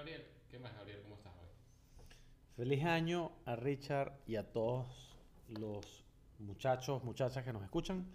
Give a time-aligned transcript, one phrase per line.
[0.00, 0.24] Gabriel.
[0.50, 1.02] ¿Qué más, Gabriel?
[1.02, 1.48] ¿Cómo estás hoy?
[2.56, 5.14] Feliz año a Richard y a todos
[5.48, 6.06] los
[6.38, 8.06] muchachos, muchachas que nos escuchan.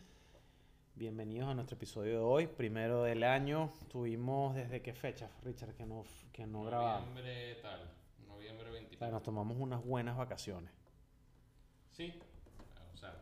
[0.96, 3.72] Bienvenidos a nuestro episodio de hoy, primero del año.
[3.88, 7.08] Tuvimos desde qué fecha, Richard, que no, que no grabamos.
[7.10, 7.82] Noviembre tal,
[8.28, 8.98] noviembre O 20.
[8.98, 10.72] sea, nos tomamos unas buenas vacaciones.
[11.92, 12.20] Sí,
[12.96, 13.14] o sea,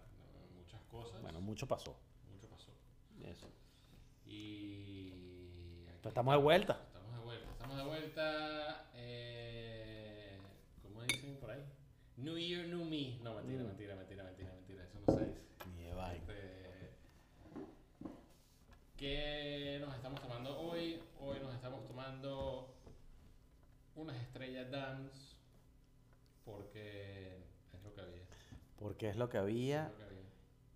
[0.55, 1.21] muchas cosas.
[1.21, 1.97] Bueno, mucho pasó.
[2.31, 2.71] mucho pasó.
[3.25, 3.49] Eso.
[4.25, 5.11] Y.
[6.05, 6.92] estamos de vuelta.
[7.73, 8.85] Estamos de vuelta.
[8.93, 10.37] Eh,
[10.83, 11.63] ¿Cómo dicen por ahí?
[12.17, 13.17] New Year, New Me.
[13.23, 13.65] No, mentira, Mm.
[13.65, 14.83] mentira, mentira, mentira, mentira.
[14.83, 15.41] Eso no se dice.
[15.75, 16.17] Ni vaina.
[16.17, 16.91] Este,
[18.95, 21.01] ¿Qué nos estamos tomando hoy?
[21.19, 22.75] Hoy nos estamos tomando
[23.95, 25.35] unas estrellas Dance
[26.45, 27.39] porque
[27.73, 28.21] es lo que había.
[28.77, 30.21] Porque es lo que es había lo que había.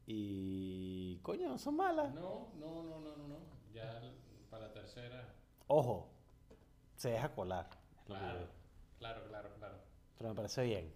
[0.08, 1.20] y...
[1.22, 2.12] Coño, no son malas.
[2.16, 3.38] No, no, no, no, no, no.
[3.72, 4.02] Ya
[4.50, 5.32] para la tercera.
[5.68, 6.17] Ojo,
[6.98, 7.70] se deja colar.
[8.06, 8.48] Claro,
[8.98, 9.78] claro, claro, claro.
[10.18, 10.94] Pero me parece bien.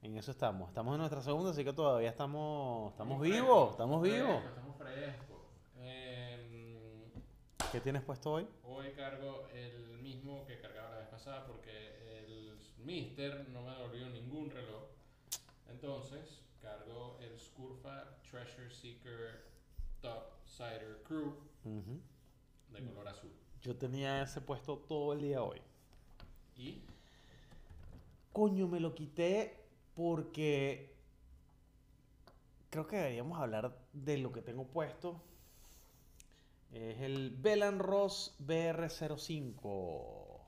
[0.00, 0.68] En eso estamos.
[0.68, 3.40] Estamos en nuestra segunda, así que todavía estamos, estamos vivos.
[3.40, 4.44] frescos, Estamos frescos, vivos.
[4.44, 5.42] Estamos frescos.
[5.76, 7.12] Em,
[7.70, 8.48] ¿Qué tienes puesto hoy?
[8.64, 14.08] Hoy cargo el mismo que cargaba la vez pasada porque el Mister no me devolvió
[14.08, 14.84] ningún reloj.
[15.68, 19.46] Entonces cargo el Scurfa Treasure Seeker
[20.00, 23.41] Top Sider Crew de color azul.
[23.62, 25.60] Yo tenía ese puesto todo el día hoy.
[26.56, 26.82] Y
[28.32, 29.58] Coño, me lo quité
[29.94, 30.94] porque
[32.70, 35.20] creo que deberíamos hablar de lo que tengo puesto.
[36.72, 40.40] Es el Belan Ross BR05, ujú,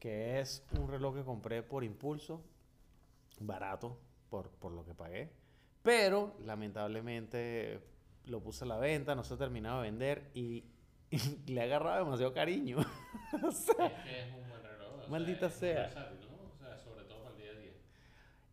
[0.00, 2.40] que es un reloj que compré por impulso,
[3.40, 3.98] barato
[4.30, 5.30] por, por lo que pagué,
[5.82, 7.82] pero lamentablemente
[8.24, 10.64] lo puse a la venta, no se ha terminado de vender y,
[11.10, 11.18] y
[11.52, 12.78] le he agarrado demasiado cariño.
[13.42, 15.04] O sea, es que es un buen reloj.
[15.06, 15.86] o Maldita sea.
[15.86, 15.90] O
[16.58, 17.72] sea, sobre todo para el día a día.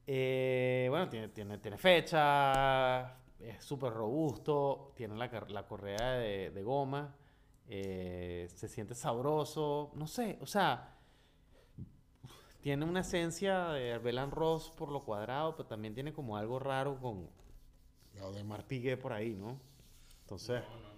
[0.08, 6.64] Eh, bueno, tiene, tiene, tiene fecha, es súper robusto, tiene la, la correa de, de
[6.64, 7.16] goma,
[7.68, 10.94] eh, se siente sabroso, no sé, o sea,
[12.62, 17.00] tiene una esencia de Arbelan Ross por lo cuadrado, pero también tiene como algo raro
[17.00, 17.30] con
[18.16, 19.60] lo de Marpigue por ahí, ¿no?
[20.22, 20.95] Entonces, No, no,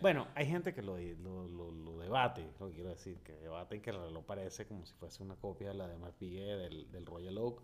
[0.00, 3.90] bueno, hay gente que lo, lo, lo- lo debate, lo quiero decir, que debaten que
[3.90, 7.38] el reloj parece como si fuese una copia de la de Marpigue del, del Royal
[7.38, 7.62] Oak.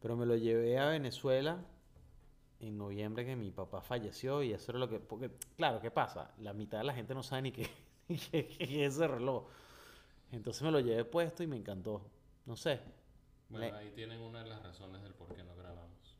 [0.00, 1.64] Pero me lo llevé a Venezuela
[2.60, 5.00] en noviembre que mi papá falleció y eso era lo que...
[5.00, 6.32] Porque, claro, ¿qué pasa?
[6.38, 7.68] La mitad de la gente no sabe ni qué,
[8.08, 9.46] es ese reloj.
[10.32, 12.02] Entonces me lo llevé puesto y me encantó.
[12.46, 12.80] No sé.
[13.50, 16.16] Bueno, Le- ahí tienen una de las razones del por qué no grabamos.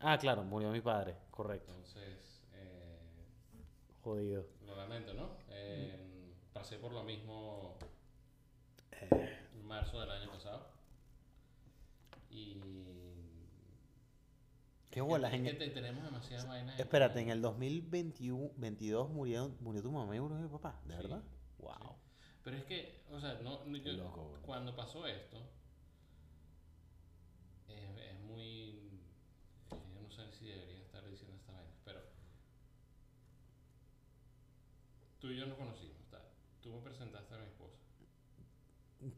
[0.00, 1.72] Ah, claro, murió mi padre, correcto.
[1.72, 2.25] Entonces,
[4.10, 4.46] Jodido.
[4.64, 5.30] Lo lamento, ¿no?
[5.50, 7.76] Eh, pasé por lo mismo
[8.92, 9.36] Eh.
[9.52, 10.64] en marzo del año pasado.
[12.30, 12.56] Y.
[14.92, 15.32] Qué bolas.
[15.32, 16.78] Es En el- te- tenemos demasiadas vainas.
[16.78, 21.22] Espérate, en el 2022 murió, murió tu mamá y murió mi papá, ¿de Sí, verdad?
[21.58, 21.72] Wow.
[21.74, 22.30] sí.
[22.44, 25.36] Pero es que, o sea, no, yo- loco, cuando pasó esto,
[27.66, 29.00] es, es muy.
[29.68, 32.00] Yo no sé si debería estar diciendo esta vaina, pero.
[35.26, 35.96] Tú y yo nos conocimos.
[36.62, 37.74] Tú me presentaste a mi esposa.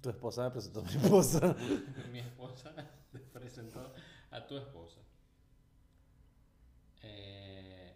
[0.01, 1.57] Tu esposa me presentó a mi esposa.
[2.13, 2.75] mi esposa
[3.13, 3.93] te presentó
[4.31, 5.01] a tu esposa.
[7.03, 7.95] Eh,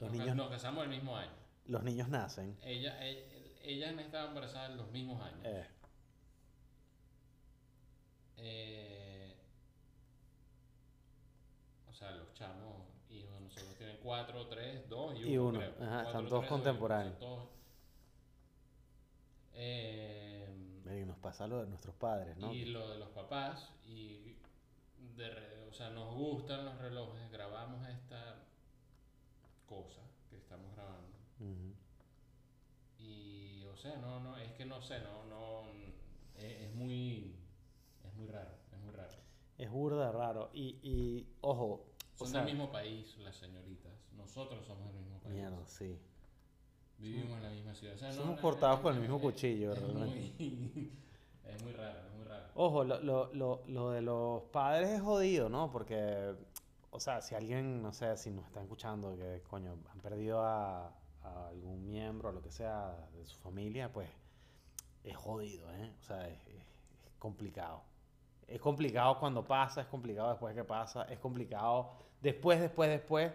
[0.00, 1.30] Los nos, niños- nos casamos el mismo año.
[1.66, 2.58] Los niños nacen.
[2.62, 3.22] Ella, ella,
[3.62, 5.40] ella me estaba embarazada en los mismos años.
[5.44, 5.66] Eh,
[8.38, 9.32] Eh,
[11.88, 12.75] o sea, los chamos,
[14.06, 15.58] 4, 3, 2 y 1.
[15.60, 17.16] Ajá, 4, están todos contemporáneos.
[19.54, 20.48] Eh,
[20.84, 22.52] y nos pasa lo de nuestros padres, ¿no?
[22.52, 23.68] Y lo de los papás.
[23.84, 24.36] Y
[25.16, 27.32] de, o sea, nos gustan los relojes.
[27.32, 28.44] Grabamos esta
[29.66, 31.16] cosa que estamos grabando.
[31.40, 31.74] Uh -huh.
[33.00, 35.68] Y, o sea, no, no, es que no sé, no, no.
[36.36, 37.34] Es, es muy.
[38.04, 39.18] Es muy raro, es muy raro.
[39.58, 40.50] Es burda raro.
[40.54, 41.86] Y, y ojo.
[42.14, 43.95] Son o sea, del mismo país, las señoritas
[44.36, 45.34] nosotros somos del mismo país.
[45.34, 45.98] mierda, sí.
[46.98, 47.94] Vivimos en la misma ciudad.
[47.94, 50.34] O sea, Somos no, cortados con el mismo cuchillo, es realmente.
[50.38, 50.92] muy,
[51.44, 52.44] es muy raro, es muy raro.
[52.54, 55.70] Ojo, lo, lo, lo, lo de los padres es jodido, ¿no?
[55.70, 56.34] Porque,
[56.90, 60.86] o sea, si alguien, no sé, si nos está escuchando, que coño, han perdido a,
[61.22, 64.08] a algún miembro o lo que sea de su familia, pues
[65.04, 65.92] es jodido, ¿eh?
[66.00, 66.54] O sea, es, es-
[67.06, 67.82] es complicado.
[68.48, 71.90] Es complicado cuando pasa, es complicado después que pasa, es complicado
[72.22, 73.32] después, después, después,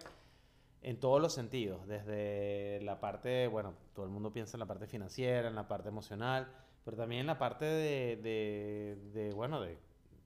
[0.82, 1.86] en todos los sentidos.
[1.86, 5.88] Desde la parte, bueno, todo el mundo piensa en la parte financiera, en la parte
[5.88, 6.48] emocional,
[6.84, 9.78] pero también en la parte de, de, de, bueno, de,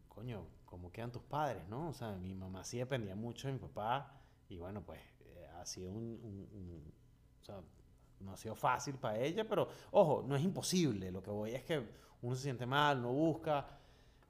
[0.09, 1.89] coño, cómo quedan tus padres, ¿no?
[1.91, 5.67] O sea, mi mamá sí dependía mucho de mi papá y bueno, pues eh, ha
[5.67, 6.93] sido un, un- un-
[7.43, 7.61] o sea,
[8.21, 11.11] no ha sido fácil para ella, pero ojo, no es imposible.
[11.13, 11.83] Lo que voy es que
[12.23, 13.67] uno se siente mal, uno busca,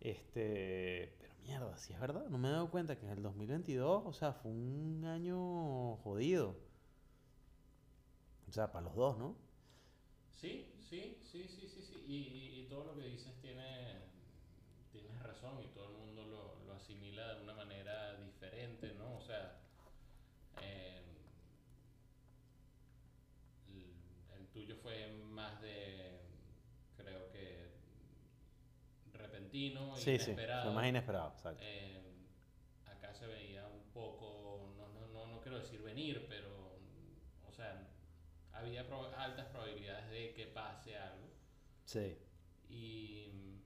[0.01, 4.03] este, pero mierda, si es verdad, no me he dado cuenta que en el 2022,
[4.07, 6.57] o sea, fue un año jodido.
[8.49, 9.37] O sea, para los dos, ¿no?
[10.31, 12.05] Sí, sí, sí, sí, sí, sí.
[12.07, 14.03] Y, y- todo lo que dices tiene,
[14.93, 19.17] tienes razón y todo el mundo lo, lo asimila de una manera diferente, ¿no?
[19.17, 19.59] O sea,
[20.63, 21.03] eh,
[24.39, 26.21] el tuyo fue más de,
[26.97, 27.71] creo que,
[29.57, 30.63] repentino, Sí, sí, inesperado.
[30.65, 31.63] fue más inesperado, exacto.
[31.65, 32.01] Eh,
[32.87, 36.79] acá se veía un poco, no, no, no, no quiero decir venir, pero,
[37.49, 37.89] o sea,
[38.53, 38.85] había
[39.19, 41.27] altas probabilidades de que pase algo.
[41.85, 42.17] Sí.
[42.69, 43.63] Y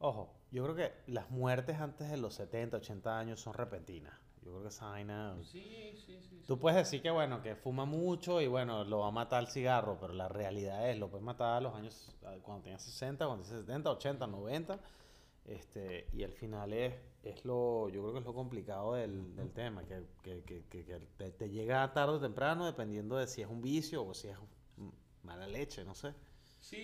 [0.00, 4.12] Ojo, yo creo que las muertes antes de los 70, 80 años son repentinas.
[4.42, 5.36] Yo creo que esa vaina...
[5.42, 6.42] sí, sí, sí.
[6.46, 6.60] Tú sí.
[6.60, 9.98] puedes decir que, bueno, que fuma mucho y, bueno, lo va a matar el cigarro,
[10.00, 13.60] pero la realidad es, lo puedes matar a los años, cuando tengas 60, cuando tengas
[13.60, 14.80] 70, 80, 90,
[15.46, 19.52] este, y al final es, es lo, yo creo que es lo complicado del, del
[19.52, 20.84] tema, que, que, que, que-
[21.16, 24.36] te, te llega tarde o temprano, dependiendo de si es un vicio o si es
[25.22, 26.14] mala leche, no sé.
[26.60, 26.76] Sí,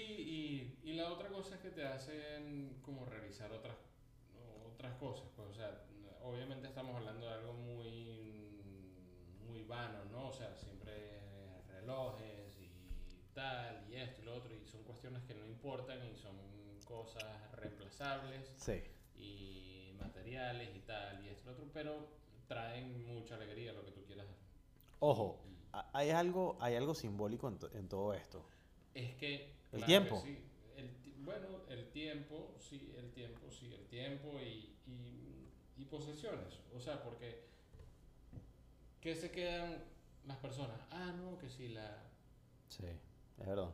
[0.82, 3.76] y, y la otra cosa es que te hacen como realizar otras,
[4.66, 5.28] otras cosas.
[5.36, 5.84] Pues, o sea,
[6.30, 8.62] obviamente estamos hablando de algo muy,
[9.46, 10.28] muy vano, ¿no?
[10.28, 11.20] O sea, siempre
[11.68, 12.70] relojes y
[13.34, 16.36] tal, y esto y lo otro, y son cuestiones que no importan y son
[16.84, 18.82] cosas reemplazables Sí.
[19.14, 22.08] y materiales y tal, y esto y lo otro, pero
[22.46, 24.26] traen mucha alegría, lo que tú quieras.
[25.00, 25.38] Ojo,
[25.92, 28.44] hay algo, hay algo simbólico en, to- en todo esto.
[28.94, 29.54] Es que.
[29.72, 30.22] El claro tiempo.
[30.22, 30.38] que sí.
[30.76, 30.90] El
[31.24, 34.77] bueno, el tiempo, sí, el tiempo, sí, el tiempo y,
[35.78, 36.60] y, posesiones.
[36.74, 37.46] O sea, porque.
[39.00, 39.84] ¿Qué se quedan
[40.26, 40.78] las personas?
[40.90, 42.02] Ah, no, que sí, la,
[42.68, 42.84] Sí,
[43.38, 43.70] es verdad.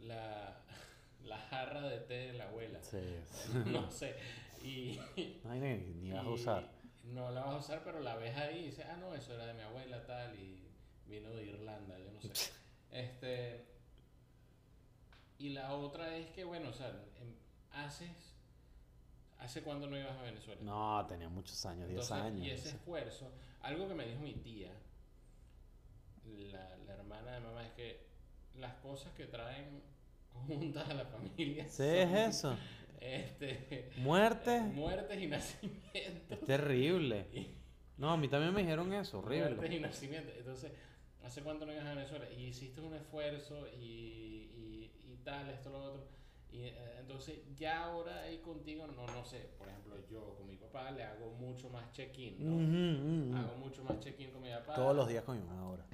[0.00, 0.60] la,
[1.24, 2.82] la jarra de té de la abuela.
[2.82, 2.98] Sí.
[3.66, 4.16] no sé.
[4.62, 5.00] Y.
[5.44, 6.70] No hay ni, ni vas a usar.
[7.04, 9.46] No la vas a usar, pero la ves ahí y dices, ah, no, eso era
[9.46, 10.68] de mi abuela, tal, y
[11.06, 12.52] vino de Irlanda, yo no sé.
[12.90, 13.66] Este.
[15.38, 16.88] Y la otra es que, bueno, o sea,
[17.20, 17.36] em-
[17.72, 18.25] haces.
[19.38, 20.60] ¿Hace cuándo no ibas a Venezuela?
[20.62, 22.46] No, tenía muchos años, 10 Entonces, años.
[22.46, 23.30] Y ese esfuerzo,
[23.62, 24.72] algo que me dijo mi tía,
[26.24, 28.06] la, la hermana de mamá, es que
[28.56, 29.82] las cosas que traen
[30.32, 32.56] juntas a la familia Sí, son, es eso.
[33.00, 34.60] Este, Muerte.
[34.60, 36.30] muertes y nacimientos.
[36.30, 37.26] Es terrible.
[37.32, 37.54] Y-
[37.98, 39.76] No, a mí también me dijeron eso, Muertes horrible.
[39.76, 40.34] y nacimientos.
[40.36, 40.72] Entonces,
[41.22, 42.28] ¿hace cuánto no ibas a Venezuela?
[42.30, 46.08] Y hiciste un esfuerzo y, y, y tal, esto, lo otro.
[46.52, 50.56] Y eh, entonces, ya ahora ahí contigo, no, no sé, por ejemplo, yo con mi
[50.56, 52.36] papá le hago mucho más check-in,
[53.32, 53.38] ¿no?
[53.38, 54.74] Hago mucho más check-in con mi papá.
[54.74, 55.84] Todos los días con mi mamá ahora.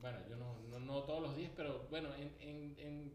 [0.00, 3.14] Bueno, yo no, no, no todos los días, pero bueno, en, en, en,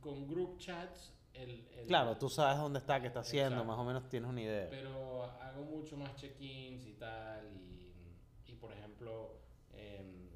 [0.00, 3.70] con group chats, el, el- Claro, tú sabes dónde está, qué está haciendo, Exacto.
[3.70, 4.68] más o menos tienes una idea.
[4.70, 7.46] Pero hago mucho más check-ins y tal.
[7.56, 7.92] Y,
[8.46, 9.36] y por ejemplo,
[9.74, 10.28] em,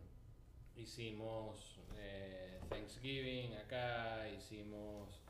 [0.76, 5.20] hicimos eh, Thanksgiving acá, hicimos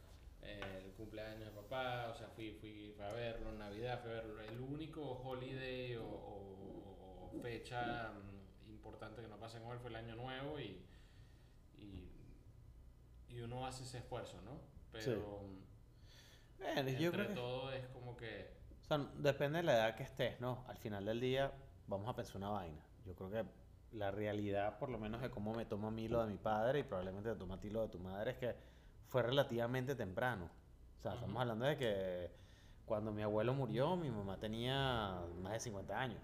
[0.42, 4.14] eh, el cumpleaños de papá, o sea, fui, fui, fui a verlo, Navidad, fui a
[4.14, 4.40] verlo.
[4.42, 9.90] El único holiday o, o- o fecha mm, importante que no pasa con él fue
[9.90, 10.82] el Año Nuevo y,
[11.78, 12.10] y,
[13.28, 14.60] y uno hace ese esfuerzo, ¿no?
[14.92, 15.40] Pero
[16.58, 18.56] Bueno, entre yo creo que, todo es como que...
[18.82, 20.64] o sea, depende de la edad que estés, ¿no?
[20.68, 21.52] Al final del día
[21.86, 22.82] vamos a pensar una vaina.
[23.04, 23.44] Yo creo que
[23.92, 26.80] la realidad, por lo menos de cómo me toma a mí lo de mi padre
[26.80, 28.56] y probablemente te toma a ti lo de tu madre, es que
[29.08, 30.50] fue relativamente temprano.
[30.98, 31.40] O sea, estamos Ujú.
[31.42, 32.30] hablando de que
[32.84, 36.20] cuando mi abuelo murió, mi mamá tenía más de 50 años.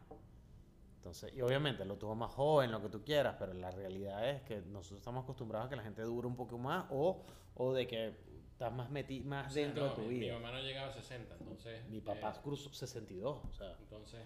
[0.96, 4.42] Entonces, y obviamente lo tuvo más joven, lo que tú quieras, pero la realidad es
[4.42, 7.24] que nosotros estamos acostumbrados a que la gente dure un poco más o,
[7.56, 8.14] o de que
[8.52, 10.34] estás más, meti más O sea, dentro no, de tu mi, vida.
[10.34, 11.88] Mi mamá no llegaba a 60, entonces...
[11.88, 13.74] Mi papá eh, cruzó 62, o sea.
[13.80, 14.20] entonces...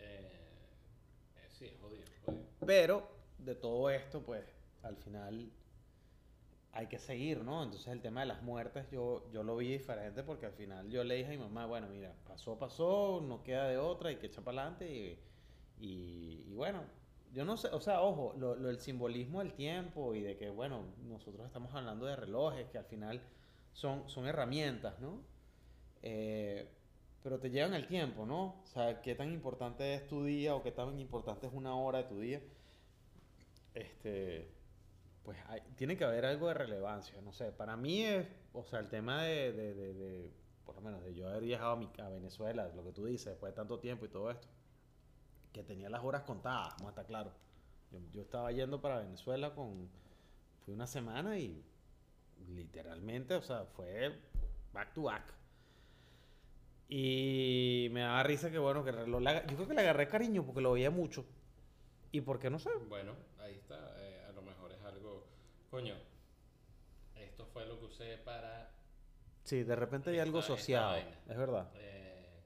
[0.00, 0.30] eh,
[1.36, 2.44] eh, sí, es jodido, jodido.
[2.66, 3.08] Pero
[3.38, 4.44] de todo esto, pues,
[4.82, 5.50] al final
[6.78, 7.62] hay que seguir, ¿no?
[7.64, 11.04] Entonces el tema de las muertes yo, yo lo vi diferente porque al final yo
[11.04, 14.26] le dije a mi mamá, bueno, mira, pasó, pasó, no queda de otra, hay que
[14.28, 14.88] echar para adelante
[15.80, 16.82] y, y, bueno,
[17.32, 20.84] yo no sé, o sea, ojo, lo- el simbolismo del tiempo y de que, bueno,
[21.04, 23.22] nosotros estamos hablando de relojes que al final
[23.72, 25.22] son, son herramientas, ¿no?
[26.02, 26.68] Eh,
[27.22, 28.62] pero te llevan el tiempo, ¿no?
[28.62, 31.98] O sea, qué tan importante es tu día o qué tan importante es una hora
[32.00, 32.42] de tu día.
[33.74, 34.57] Este,
[35.28, 35.38] pues
[35.76, 37.52] tiene que haber algo de relevancia, no sé.
[37.52, 40.32] Para mí es, o sea, el tema de,
[40.64, 43.52] por lo menos, de yo haber viajado a, mi- Venezuela, lo que tú dices, después
[43.52, 44.48] de tanto tiempo y todo esto,
[45.52, 47.30] que tenía las horas contadas, estar claro.
[47.90, 49.90] Yo, estaba yendo para Venezuela con,
[50.64, 51.62] fui una semana y
[52.48, 54.18] literalmente, o sea, fue
[54.72, 55.34] back to back.
[56.88, 58.92] Y me daba risa que, bueno, que
[59.28, 61.26] aga- yo creo que le agarré cariño porque lo veía mucho.
[62.12, 63.76] Y porque no sé, Bueno, ahí está.
[63.98, 65.26] eh, a lo mejor es algo.
[65.70, 65.94] Coño,
[67.16, 68.70] esto fue lo que usé para.
[69.44, 70.96] Sí, de repente hay algo asociado.
[70.96, 71.70] Es verdad.
[71.76, 72.42] eh,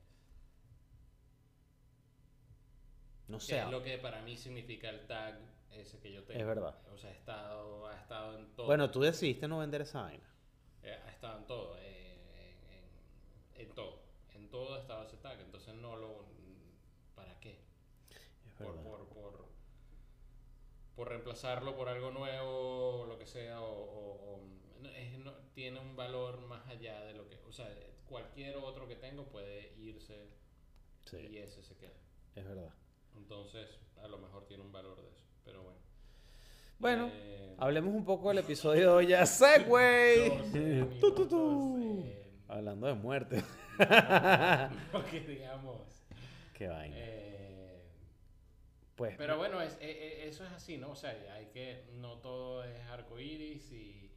[3.28, 3.58] No sé.
[3.60, 5.38] es lo que para mí significa el tag
[5.70, 6.40] ese que yo tengo.
[6.40, 6.76] Es verdad.
[6.92, 8.66] O sea, ha estado, ha estado en todo.
[8.66, 10.24] Bueno, tú decidiste no vender esa vaina.
[10.82, 11.76] Eh, ha estado en todo.
[11.78, 12.54] eh,
[13.56, 14.02] en, en- en todo.
[14.34, 15.40] En todo ha estado ese tag.
[15.40, 16.26] Entonces no lo.
[17.14, 17.60] ¿Para qué?
[18.46, 19.01] Es por,
[20.96, 24.40] por, reemplazarlo por algo nuevo o lo que sea, o, o- o-
[24.80, 27.68] no, es- no- tiene un valor más allá de lo que, o sea,
[28.08, 30.28] cualquier otro que tengo puede irse
[31.04, 31.92] y Sí, ese se queda.
[32.36, 32.72] es verdad.
[33.16, 33.68] Entonces,
[34.02, 35.78] a lo mejor tiene un valor de eso, pero bueno.
[36.78, 39.24] Bueno, Eh, hablemos un poco del episodio de hoy ya.
[39.26, 40.28] ¡Segway!
[40.52, 41.76] 12 Tu, tu, tu.
[41.78, 43.42] minutos, eh, Hablando de muerte.
[44.92, 45.80] no que digamos.
[46.54, 46.96] Qué vaina.
[46.98, 47.31] eh,
[48.96, 50.90] Pues, Pero bueno, es, e- e- eso es así, ¿no?
[50.90, 54.12] O sea, hay que, no todo es arcoíris y,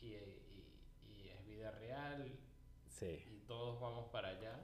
[0.00, 0.74] y, y-
[1.06, 2.32] y es vida real
[2.88, 3.22] sí.
[3.30, 4.58] y todos vamos para allá.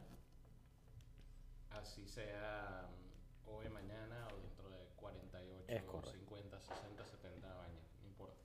[1.71, 6.11] Así sea mm, hoy, mañana o dentro de 48, Es correcto.
[6.19, 8.43] 50, 60, 70 años, no importa.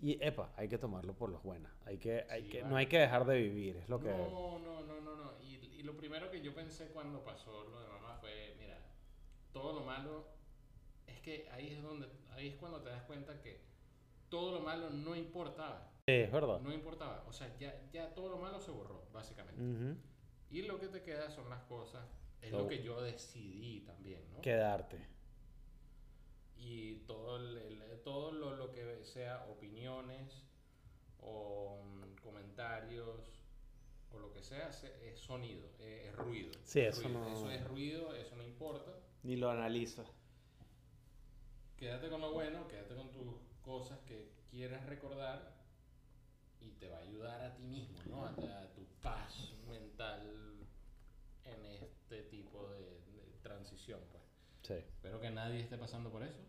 [0.00, 1.70] Y, epa, hay que tomarlo por los buenas.
[1.84, 2.70] Hay que, hay Sí, que, vale.
[2.70, 4.08] no hay que dejar de vivir, es lo que...
[4.08, 5.32] No, no, no, no, no.
[5.42, 8.78] Y, y lo primero que yo pensé cuando pasó lo de mamá fue, mira,
[9.52, 10.26] todo lo malo
[11.06, 13.60] es que ahí es donde, ahí es cuando te das cuenta que
[14.28, 15.90] todo lo malo no importaba.
[16.06, 16.60] Sí, es verdad.
[16.60, 17.24] No importaba.
[17.28, 19.60] O sea, ya, ya todo lo malo se borró, básicamente.
[19.62, 19.96] Ujú.
[20.50, 22.04] Y lo que te queda son las cosas.
[22.40, 22.62] Es Todo.
[22.62, 24.40] lo que yo decidí también, ¿no?
[24.40, 24.98] Quedarte.
[26.56, 30.44] Y todo, el- todo lo, lo que sea opiniones
[31.20, 33.30] o mm, comentarios
[34.12, 36.52] o lo que sea se- es sonido, es ruido.
[36.64, 37.20] Sí, es eso ruido.
[37.20, 38.92] no- Eso es ruido, eso no importa.
[39.22, 40.04] Ni lo analiza.
[41.76, 45.54] Quédate con lo bueno, quédate con tus cosas que quieras recordar
[46.60, 48.24] y te va a ayudar a ti mismo, ¿no?
[48.24, 50.66] A, a tu paz mental
[51.44, 52.80] en este tipo de,
[53.12, 54.22] de transición, pues.
[54.62, 54.74] Sí.
[54.74, 56.40] Espero que nadie esté pasando por eso.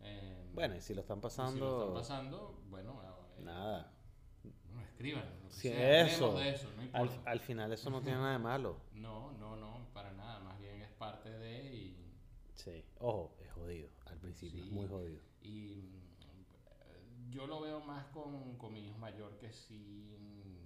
[0.00, 1.52] Eh, Bueno, y si lo están pasando...
[1.54, 3.92] Si lo están pasando, bueno, eh, Nada.
[4.72, 5.24] no, escriban.
[5.42, 6.34] lo que Sí, sea, eso.
[6.34, 8.76] de eso, no Al, al final eso no tiene nada de malo.
[8.92, 10.21] No, no, no, para nada.
[11.02, 11.96] Parte de y,
[12.54, 12.84] Sí.
[13.00, 13.88] Ojo, es jodido.
[14.06, 14.74] Al principio es Sí.
[14.74, 15.20] muy jodido.
[15.42, 20.60] y mm, yo lo veo más con, con mi hijo mayor que sí.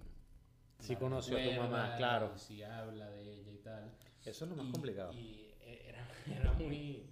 [0.79, 2.37] Sí conoció a tu mamá, claro.
[2.37, 3.91] sí habla de ella y tal.
[4.23, 5.11] Eso es lo más Y- complicado.
[5.13, 6.07] Y e- era,
[6.39, 7.09] era muy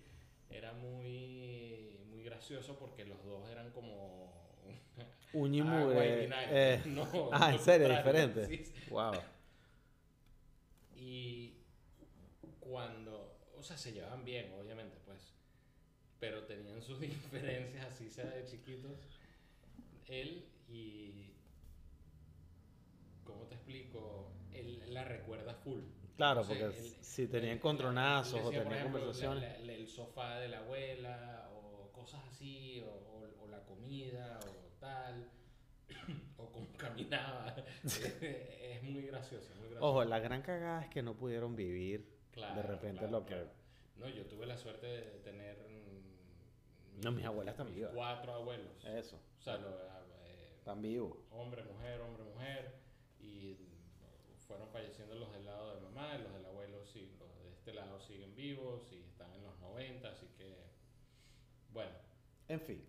[0.51, 4.31] era muy muy gracioso porque los dos eran como
[5.33, 6.73] mugre, vinagre.
[6.75, 7.89] eh, No, ah, ¿en serio?
[7.89, 8.45] ¿Diferente?
[8.47, 8.73] sí.
[8.91, 9.13] Wow.
[10.95, 11.54] Y
[12.69, 15.33] cuando, o sea, se llevaban bien, obviamente, pues,
[16.19, 18.97] pero tenían sus diferencias, así sea de chiquitos,
[20.07, 21.31] él y,
[23.23, 24.31] ¿cómo te explico?
[24.53, 25.81] Él la recuerda full.
[26.17, 27.59] Claro, Entonces, porque él- si tenían él
[28.45, 29.43] o tenían ejemplo, conversaciones.
[29.43, 34.39] la- la- el sofá de la abuela, o cosas así, o, o- o la comida,
[34.41, 35.29] o tal,
[36.37, 37.53] o cómo caminaba.
[37.83, 39.85] es muy gracioso, muy gracioso.
[39.85, 43.33] Ojo, la gran cagada es que no pudieron vivir Claro, de repente claro, lo que...
[43.33, 43.49] claro.
[43.97, 45.57] No, yo tuve la suerte de tener...
[45.57, 47.91] mm, No, mis abuelas están vivas.
[47.95, 48.83] Cuatro abuelos.
[48.85, 49.69] Eso, O sea, lo-
[50.25, 51.17] eh, están vivos.
[51.31, 52.75] hombre, mujer, hombre, mujer.
[53.19, 53.57] Y
[54.47, 57.73] fueron falleciendo los del lado de mamá, y los del abuelo sí, los de este
[57.73, 60.55] lado siguen vivos y están en los 90, así que...
[61.71, 61.91] Bueno,
[62.47, 62.85] En fin.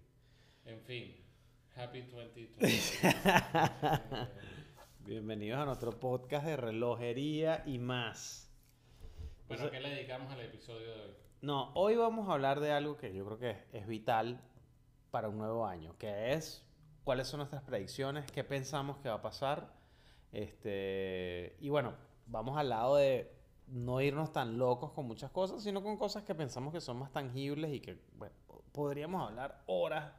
[0.67, 1.17] en fin.
[1.77, 2.67] Happy 2020.
[2.67, 2.81] Eh,
[5.01, 8.46] Bienvenidos a nuestro podcast de relojería y más.
[9.49, 11.11] Bueno, Entonces- ¿qué le dedicamos al episodio de hoy?
[11.43, 14.41] No, hoy vamos a hablar de algo que yo creo que es, es vital
[15.11, 16.65] para un nuevo año, que es
[17.05, 19.73] cuáles son nuestras predicciones, qué pensamos que va a pasar.
[20.33, 21.95] Este, y bueno,
[22.27, 23.33] vamos al lado de
[23.69, 27.13] no irnos tan locos con muchas cosas, sino con cosas que pensamos que son más
[27.13, 28.35] tangibles y que, bueno,
[28.73, 30.13] podríamos hablar horas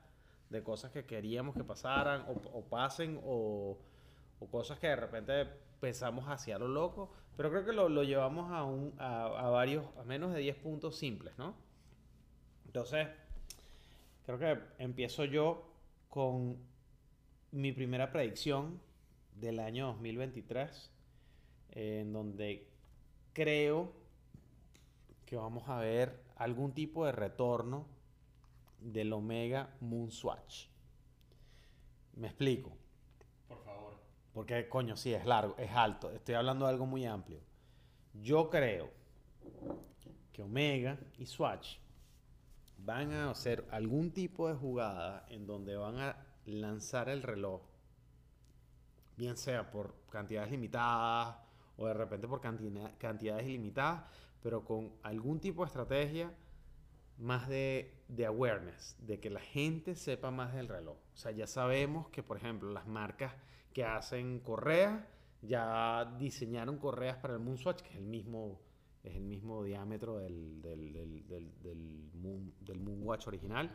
[0.50, 3.78] de cosas que queríamos que pasaran o, o pasen o,
[4.40, 5.46] o cosas que de repente
[5.80, 10.04] pensamos hacia lo loco, pero creo que lo, lo llevamos a, un, a, varios, a
[10.04, 11.54] menos de 10 puntos simples, ¿no?
[12.66, 13.08] Entonces,
[14.26, 15.70] creo que empiezo yo
[16.10, 16.58] con
[17.52, 18.82] mi primera predicción
[19.36, 20.92] del año 2023,
[21.74, 22.68] en donde
[23.34, 23.92] creo
[25.28, 27.86] que vamos a ver algún tipo de retorno
[28.80, 30.66] del Omega Moon Swatch.
[32.16, 32.77] Me explico.
[34.38, 36.12] Porque, coño, sí, es largo, es alto.
[36.12, 37.40] Estoy hablando de algo muy amplio.
[38.22, 38.92] Yo creo
[40.32, 41.78] que Omega y Swatch
[42.78, 47.64] van a hacer algún tipo de jugada en donde van a lanzar el reloj,
[49.16, 51.36] bien sea por cantidades limitadas
[51.76, 54.04] o de repente por cantidades ilimitadas,
[54.44, 56.32] pero con algún tipo de estrategia
[57.18, 60.98] más de, de awareness, de que la gente sepa más del reloj.
[61.16, 63.34] O sea, ya sabemos que, por ejemplo, las marcas
[63.78, 65.04] que hacen correas
[65.44, 68.60] ya diseñaron correas para el Moonswatch, que es el mismo,
[69.04, 70.94] es el mismo diámetro del, del,
[71.28, 72.52] del, del, Moon-
[72.84, 73.70] Moonwatch original.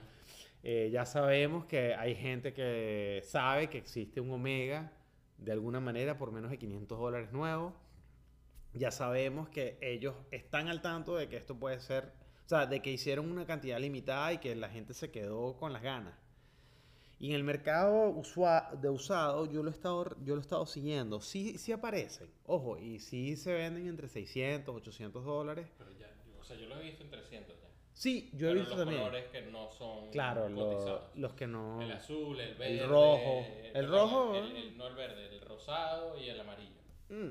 [0.64, 4.92] Eh, ya sabemos que hay gente que sabe que existe un Omega
[5.38, 7.72] de alguna manera por menos de 500 dólares nuevo.
[8.74, 12.12] Ya sabemos que ellos están al tanto de que esto puede ser,
[12.44, 15.72] o sea, de que hicieron una cantidad limitada y que la gente se quedó con
[15.72, 16.14] las ganas.
[17.22, 20.66] Y en el mercado usua- de usado yo lo he estado, yo lo he estado
[20.66, 21.20] siguiendo.
[21.20, 25.68] Sí, sí aparecen, ojo, y sí se venden entre 600, 800 dólares.
[25.78, 27.68] Pero ya, o sea, yo lo he visto en 300 ya.
[27.92, 29.02] Sí, yo he Pero visto los también.
[29.02, 31.02] colores que no son Claro, lo- cotizados.
[31.16, 31.80] los que no...
[31.80, 32.86] El azul, el verde.
[32.88, 33.46] rojo.
[33.72, 36.80] El rojo, el- el- no el verde, el rosado y el amarillo.
[37.08, 37.30] Mm.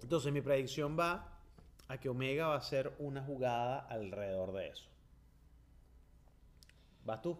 [0.00, 1.40] Entonces mi predicción va
[1.88, 4.84] a que Omega va a hacer una jugada alrededor de eso.
[7.04, 7.36] ¿Vas tú?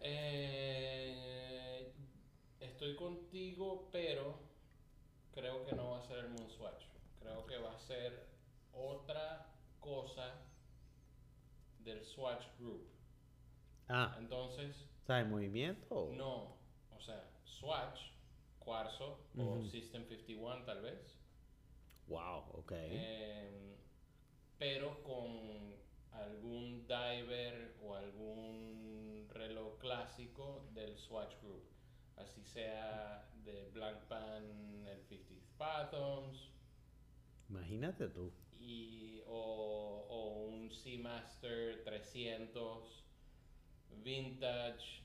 [0.00, 1.92] Eh,
[2.60, 4.38] estoy contigo, pero
[5.32, 6.84] creo que no va a ser el Moon Swatch.
[7.20, 8.26] Creo que va a ser
[8.72, 9.46] otra
[9.80, 10.34] cosa
[11.80, 12.88] del Swatch Group.
[13.88, 15.86] Ah, Entonces, ¿sabes movimiento?
[15.94, 16.56] o- no,
[16.96, 17.98] o sea, Swatch,
[18.58, 19.68] Cuarzo o Ujú.
[19.70, 21.18] System 51 tal vez.
[22.06, 22.72] Wow, ok.
[22.72, 23.76] Em,
[24.58, 25.79] pero con
[26.12, 31.64] algún diver o algún reloj clásico del Swatch Group.
[32.16, 36.50] Así sea de Blancpain el 50th Fathoms
[37.48, 38.32] Imagínate tú.
[38.58, 43.04] y, o, o un Seamaster 300
[44.02, 45.02] Vintage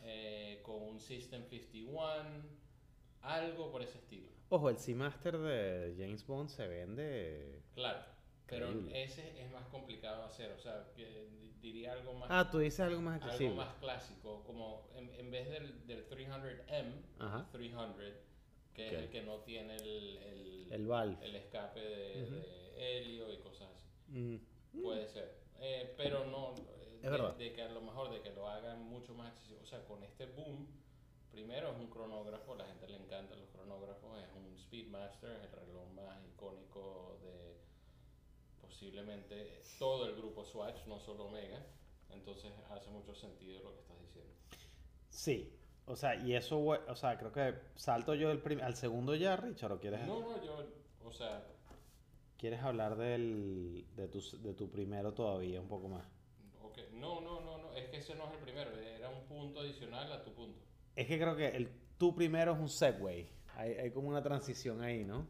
[0.00, 2.42] eh, con un System 51,
[3.22, 4.28] algo por ese estilo.
[4.48, 7.62] Ojo, el Seamaster de James Bond se vende...
[7.74, 8.04] Claro,
[8.52, 9.02] pero Increíble.
[9.02, 12.58] ese es más complicado de hacer, o sea, que di- diría algo más, Ah, tú
[12.58, 13.56] dices algo más algo accesible.
[13.56, 17.48] más clásico, como en, en vez del, del 300M, Ajá.
[17.50, 17.96] 300,
[18.74, 18.92] que Ok.
[18.92, 21.16] es el que no tiene el, el, El valve.
[21.24, 22.34] el escape de, Ujú.
[22.34, 23.86] de helio y cosas así.
[24.08, 24.82] Mm.
[24.82, 27.34] Puede ser, Eh, pero no, eh, Es verdad.
[27.36, 29.82] de, de que a lo mejor de que lo hagan mucho más accesible, o sea,
[29.84, 30.66] con este boom,
[31.30, 35.52] primero es un cronógrafo, la gente le encantan los cronógrafos, es un Speedmaster, es el
[35.52, 37.61] reloj más icónico de
[38.72, 41.62] posiblemente todo el grupo Swatch, no solo Omega,
[42.10, 44.32] entonces hace mucho sentido lo que estás diciendo.
[45.10, 45.58] Sí.
[45.84, 49.72] O sea, y eso, o sea, creo que salto yo el al segundo ya, Richard,
[49.72, 50.64] ¿o quieres, No, no, yo,
[51.04, 51.44] o sea,
[52.38, 56.06] quieres hablar del, de, tu, de tu primero todavía un poco más?
[56.62, 59.60] ok, no, no, no, no, es que ese no es el primero, era un punto
[59.60, 60.60] adicional a tu punto.
[60.94, 63.28] Es que creo que el tu primero es un segue.
[63.56, 65.26] Hay, hay como una transición ahí, ¿no?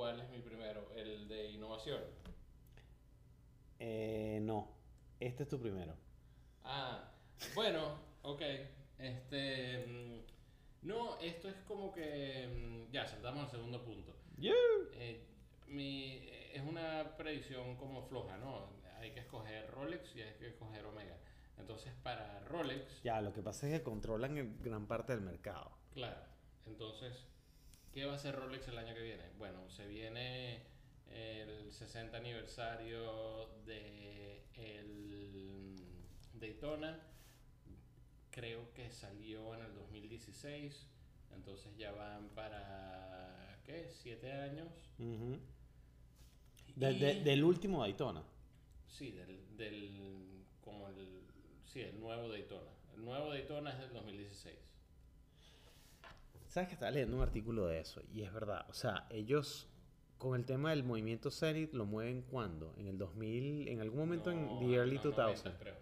[0.00, 0.90] ¿Cuál es mi primero?
[0.96, 2.00] El de innovación.
[3.78, 4.66] Eh, no.
[5.20, 5.94] Este es tu primero.
[6.64, 7.12] Ah,
[7.54, 8.40] bueno, ok.
[8.98, 9.84] Este.
[9.86, 12.48] mm, No, esto es como que.
[12.88, 14.16] mm, Ya, saltamos al segundo punto.
[14.42, 15.22] Eh,
[15.66, 18.70] mi- es una predicción como floja, ¿no?
[19.00, 21.18] Hay que escoger Rolex y hay que escoger Omega.
[21.58, 25.72] Entonces, para Rolex, Ya, lo que pasa es que controlan gran parte del mercado.
[25.92, 26.22] claro.
[26.66, 27.26] Entonces,
[27.92, 29.24] ¿qué va a hacer Rolex el año que viene?
[29.38, 30.62] Bueno, se viene
[31.08, 35.76] el 60 aniversario de el
[36.34, 37.00] Daytona.
[38.30, 40.86] Creo que salió en el 2016.
[41.34, 43.88] Entonces ya van para, ¿qué?
[43.90, 44.68] ¿Siete años?
[44.98, 45.38] Ujú.
[46.76, 48.22] De- Y- de- del último Daytona.
[48.88, 51.22] Sí, del, del, como el,
[51.66, 52.70] sí, el nuevo Daytona.
[52.94, 54.56] El nuevo Daytona es del 2016.
[56.50, 58.66] Sabes que estaba leyendo un artículo de eso y es verdad.
[58.68, 59.68] O sea, ellos
[60.18, 62.74] con el tema del movimiento Zenith lo mueven cuando?
[62.76, 65.76] En el 2000, en algún momento en No, the early los 2000 90, creo.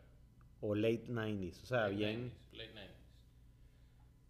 [0.60, 1.62] o late 90s.
[1.62, 2.30] O sea, Late bien.
[2.30, 2.90] 90s, late 90s.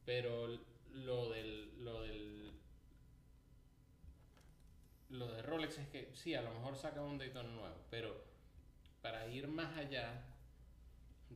[0.07, 0.46] Pero
[0.94, 2.53] lo del, lo del.
[5.11, 8.14] Lo de Rolex es que sí, a lo mejor sacan un Daytona nuevo, pero
[9.03, 10.22] para ir más allá,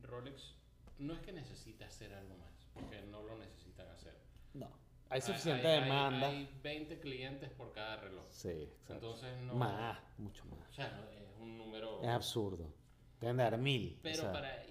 [0.01, 0.55] Rolex
[0.99, 4.15] no es que necesita hacer algo más, porque no lo necesitan hacer.
[4.53, 4.69] No.
[5.13, 6.27] Hay suficiente hay- demanda.
[6.27, 8.25] Hay, 20 clientes por cada reloj.
[8.29, 8.93] Sí, exacto.
[8.93, 9.53] Entonces no.
[9.53, 10.67] Más, mucho más.
[10.69, 12.01] O sea, no, es un número.
[12.01, 12.73] Es absurdo.
[13.21, 13.95] Deben dar mil.
[13.99, 14.63] o Pero sea, para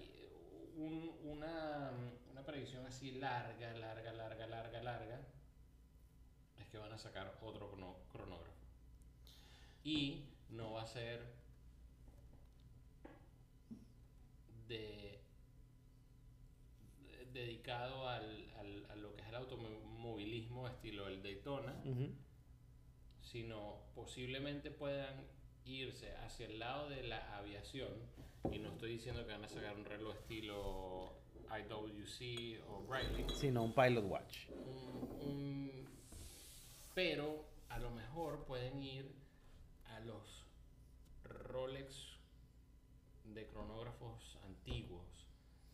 [0.77, 1.93] un- una,
[2.31, 5.21] una predicción así larga, larga, larga, larga, larga,
[6.59, 7.71] es que van a sacar otro
[8.11, 8.53] cronógrafo.
[9.85, 11.21] Y no va a ser
[14.69, 15.21] de,
[17.09, 19.35] de- dedicado al, al- a lo que es el
[20.03, 21.75] automovilismo estilo el Daytona,
[23.21, 25.25] sino posiblemente puedan
[25.65, 27.93] irse hacia el lado de la aviación.
[28.53, 31.13] Y no estoy diciendo que van a sacar un reloj estilo
[31.49, 34.49] IWC o Breitling, Sí, no, un Pilot Watch.
[34.51, 35.89] un- un-
[36.95, 39.15] pero a lo mejor pueden ir
[39.87, 40.45] a los
[41.25, 42.19] Rolex
[43.25, 45.07] de cronógrafos antiguos,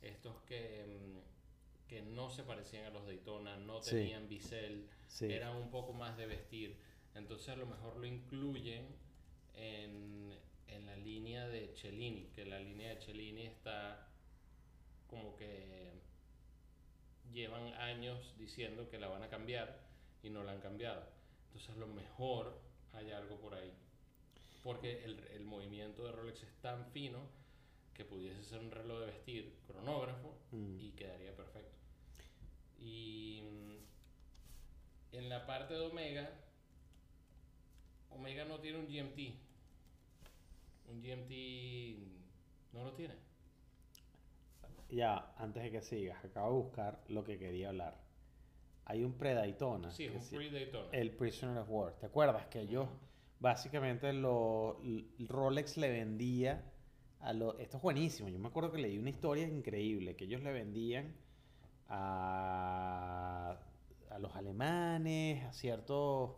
[0.02, 1.27] estos que, mm,
[1.88, 3.90] que no se parecían a los Daytona, no Sí.
[3.96, 5.32] tenían bisel, Sí.
[5.32, 6.76] eran un poco más de vestir.
[7.14, 8.86] Entonces a lo mejor lo incluyen
[9.54, 10.32] en,
[10.68, 14.06] en la línea de Cellini, que la línea de Cellini está
[15.08, 15.92] como que
[17.32, 19.80] llevan años diciendo que la van a cambiar
[20.22, 21.02] y no la han cambiado.
[21.46, 22.60] Entonces a lo mejor
[22.92, 23.72] hay algo por ahí.
[24.62, 27.20] Porque el, el movimiento de Rolex es tan fino
[27.94, 30.78] que pudiese ser un reloj de vestir cronógrafo Mm.
[30.80, 31.76] y quedaría perfecto.
[32.78, 36.30] Y mm, en la parte de Omega,
[38.10, 39.34] Omega no tiene un GMT.
[40.88, 43.14] Un GMT no lo tiene.
[44.90, 47.98] Ya, antes de que sigas, acabo de buscar lo que quería hablar.
[48.86, 49.90] Hay un pre-Daytona.
[49.90, 50.88] Sí, es un pre-Daytona.
[50.92, 51.92] El Prisoner of War.
[51.98, 52.96] ¿Te acuerdas que ellos Ujú.
[53.40, 54.80] básicamente lo
[55.18, 56.72] Rolex le vendía
[57.20, 58.28] a los esto es buenísimo.
[58.28, 61.14] Yo me acuerdo que leí una historia increíble que ellos le vendían
[61.88, 63.56] a,
[64.10, 66.32] a los alemanes, a ciertos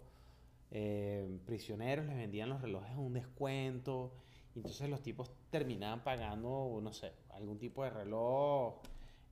[0.70, 4.12] eh, prisioneros les vendían los relojes a un descuento.
[4.54, 8.80] Y entonces los tipos terminaban pagando, no sé, algún tipo de reloj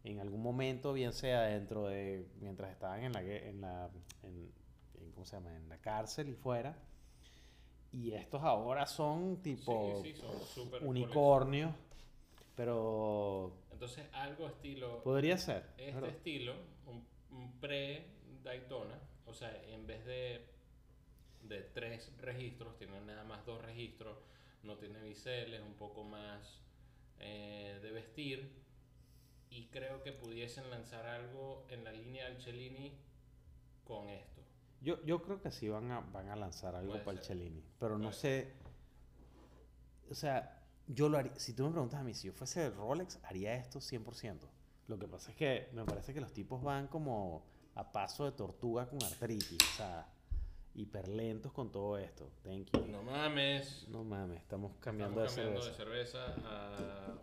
[0.05, 3.91] en algún momento, bien sea dentro de, mientras estaban en la, en la,
[4.23, 4.53] en-
[5.01, 5.55] en- ¿cómo se llama?
[5.57, 6.77] En la cárcel y fuera.
[7.93, 11.73] Y estos ahora son tipo Sí, sí, son unicornios,
[12.55, 15.05] pero Entonces algo estilo...
[15.05, 15.63] podría ser.
[15.79, 16.55] Este pero- estilo,
[16.87, 20.45] un, un pre-Daytona, o sea, en vez de,
[21.45, 24.19] de tres registros, tiene nada más dos registros,
[24.65, 26.61] no tiene bisel, es un poco más
[27.21, 28.51] eh, de vestir.
[29.51, 32.99] Y creo que pudiesen lanzar algo en la línea del Cellini
[33.85, 34.43] con esto.
[34.81, 37.37] Yo, yo creo que sí van a, van a lanzar algo Puede para el ser.
[37.39, 38.55] Cellini, pero no sé.
[40.11, 40.58] O sea,
[40.89, 41.39] yo lo haría.
[41.39, 44.39] Si tú me preguntas a mí, si yo fuese Rolex, haría esto 100%.
[44.89, 48.33] Lo que pasa es que me parece que los tipos van como a paso de
[48.33, 50.09] tortuga con artritis, o sea,
[50.75, 52.31] hiperlentos con todo esto.
[52.43, 52.87] Thank you.
[52.87, 53.87] No mames.
[53.89, 56.35] No mames, estamos cambiando Estamos cambiando de de cerveza.
[56.45, 57.15] a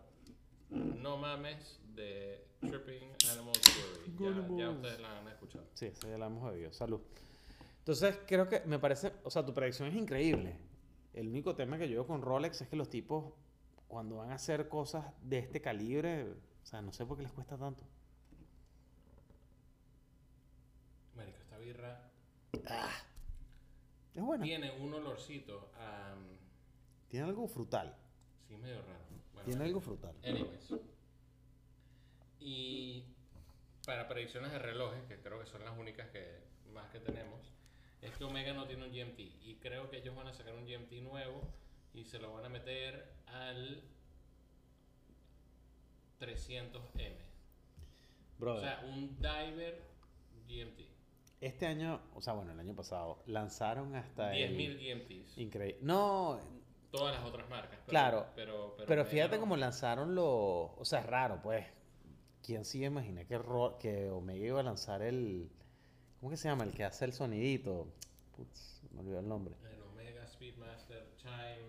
[0.69, 4.15] No mames de Tripping Animal Theory.
[4.19, 5.65] Ya, ya ustedes la han escuchado.
[5.73, 6.71] Sí, eso ya la hemos bebido.
[6.71, 7.01] Salud.
[7.79, 10.57] Entonces, creo que me parece, o sea, tu predicción es increíble.
[11.13, 13.33] El único tema que yo veo con Rolex es que los tipos,
[13.95, 17.31] cuando van a hacer cosas de este calibre, o sea, no sé por qué les
[17.31, 17.81] cuesta tanto.
[21.15, 22.11] Marico, esta birra
[24.13, 24.43] Es bueno.
[24.43, 26.13] tiene un olorcito a...
[27.07, 27.95] Tiene algo frutal.
[28.49, 28.99] Sí, medio raro.
[29.33, 30.13] Bueno, Tiene algo frutal.
[30.25, 30.73] Anyways.
[32.41, 33.05] Y
[33.85, 37.39] para predicciones de relojes, que creo que son las únicas que más que tenemos,
[38.01, 39.19] es que Omega no tiene un GMT.
[39.19, 41.47] Y creo que ellos van a sacar un GMT nuevo
[41.95, 43.81] y se lo van a meter al
[46.19, 47.15] 300M.
[48.37, 49.81] O Brother, sea, un Diver
[50.47, 50.79] GMT.
[51.41, 54.57] este año, o sea, bueno, el año pasado, lanzaron hasta el...
[54.57, 54.77] 10.000
[55.23, 55.37] GMTs.
[55.37, 55.79] Increíble.
[55.81, 56.39] No,
[56.91, 57.71] Todas las otras marcas.
[57.77, 59.41] pero- Claro, Pero, pero, Pero fíjate no.
[59.41, 60.25] cómo lanzaron los.
[60.77, 61.65] O sea, es raro, pues.
[62.41, 65.49] ¿Quién sí imagina que, Ro- que Omega iba a lanzar el.
[66.19, 66.63] ¿Cómo que se llama?
[66.63, 67.91] El que hace el sonidito.
[68.35, 69.55] Putz, me olvidó el nombre.
[69.73, 71.59] El Omega Speedmaster Chime,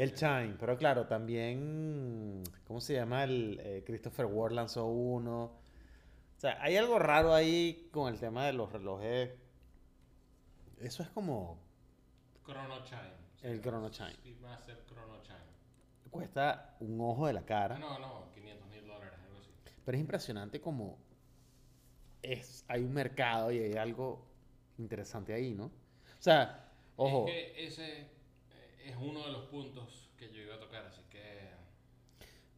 [0.00, 0.14] El.
[0.14, 2.42] Chime, pero claro, también.
[2.66, 3.24] ¿Cómo se llama?
[3.24, 5.42] El eh, Christopher Ward lanzó uno.
[5.44, 9.30] O sea, hay algo raro ahí con el tema de los relojes.
[10.78, 11.60] Eso es como.
[12.46, 13.12] Chrono Chime.
[13.42, 14.14] El Chrono Chime.
[14.14, 15.38] Speedmaster Chrono Chime.
[16.10, 17.78] Cuesta un ojo de la cara.
[17.78, 19.50] No, no, 500 mil dólares, algo así.
[19.84, 20.98] Pero es impresionante como
[22.22, 24.26] es, hay un mercado y hay algo
[24.78, 25.66] interesante ahí, ¿no?
[25.66, 27.26] O sea, ojo.
[27.28, 28.19] Es que ese
[28.90, 31.50] es uno de los puntos que yo iba a tocar, así que.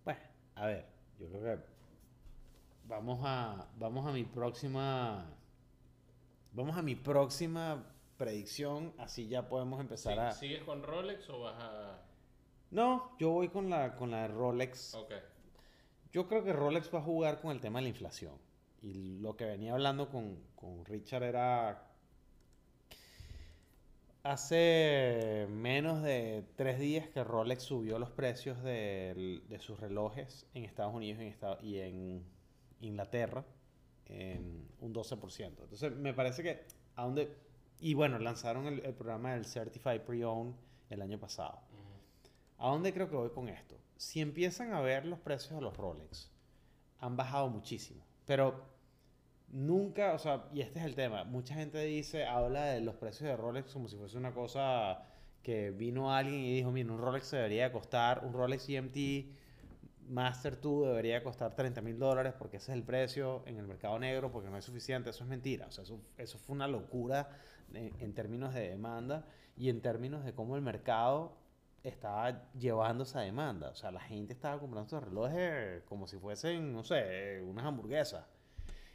[0.04, 0.20] Bueno,
[0.56, 0.86] a ver,
[1.18, 1.64] yo creo que
[2.84, 5.24] vamos a vamos a mi próxima
[6.52, 7.84] vamos a mi próxima
[8.16, 12.02] predicción, así ya podemos empezar Sí, a ¿Sigues con Rolex o vas a.?
[12.70, 14.94] No, yo voy con la con la de Rolex.
[14.94, 15.12] Ok.
[16.12, 18.34] Yo creo que Rolex va a jugar con el tema de la inflación.
[18.82, 21.91] Y lo que venía hablando con, con Richard era
[24.22, 30.64] Hace menos de tres días que Rolex subió los precios del- de, sus relojes en
[30.64, 32.24] Estados Unidos y en, y en
[32.80, 33.44] Inglaterra
[34.06, 35.46] en un 12%.
[35.46, 36.60] Entonces, me parece que
[36.94, 37.34] a dónde...
[37.80, 40.54] Y bueno, lanzaron el, el programa del Certified Pre-Owned
[40.90, 41.58] el año pasado.
[42.58, 43.76] ¿A dónde creo que voy con esto?
[43.96, 46.30] Si empiezan a ver los precios de los Rolex,
[47.00, 48.04] han bajado muchísimo.
[48.24, 48.71] Pero
[49.52, 53.28] nunca, o sea, y este es el tema, mucha gente dice, habla de los precios
[53.28, 55.04] de Rolex como si fuese una cosa
[55.42, 58.96] que vino alguien y dijo, mira, un Rolex debería costar, un Rolex GMT
[60.08, 63.98] Master 2 debería costar 30 mil dólares porque ese es el precio en el mercado
[63.98, 65.10] negro porque no es suficiente.
[65.10, 65.66] Eso es mentira.
[65.66, 67.30] O sea, eso, eso fue una locura
[67.72, 69.24] en, términos de demanda
[69.56, 71.36] y en términos de cómo el mercado
[71.82, 73.70] estaba llevando esa demanda.
[73.70, 78.26] O sea, la gente estaba comprando estos relojes como si fuesen, no sé, unas hamburguesas.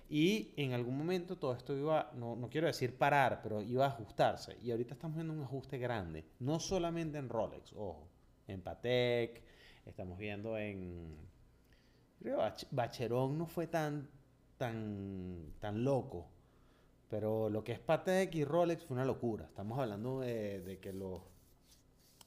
[0.10, 3.90] Y en algún momento todo esto iba, no, no quiero decir parar, pero iba a
[3.90, 4.58] ajustarse.
[4.64, 6.26] Y ahorita estamos viendo un ajuste grande.
[6.40, 8.08] No solamente en Rolex, ojo.
[8.48, 9.44] En Patek,
[9.86, 11.18] estamos viendo en...
[12.20, 14.10] Creo que Bach- Bacheron no fue tan,
[14.58, 16.28] tan, tan loco.
[17.10, 19.46] Pero lo que es Patek y Rolex fue una locura.
[19.46, 21.22] Estamos hablando de, de que los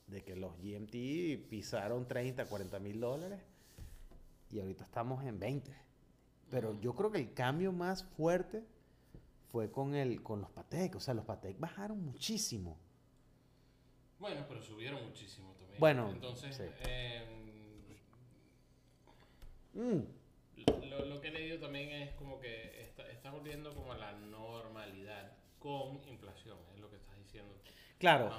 [0.07, 3.39] de que los GMT pisaron 30, 40 mil dólares
[4.51, 5.73] y ahorita estamos en 20.
[6.51, 8.65] Pero yo creo que el cambio más fuerte
[9.53, 10.97] fue con, el, con los Patek.
[10.97, 12.77] O sea, los Patek bajaron muchísimo.
[14.19, 15.81] Bueno, pero subieron muchísimo también.
[15.81, 16.65] Bueno, Entonces, sí.
[19.73, 20.01] Mm,
[20.89, 24.13] lo, lo que he leído también es como que está, está volviendo como a la
[24.13, 27.55] normalidad con inflación, es lo que estás diciendo.
[27.99, 28.31] Claro.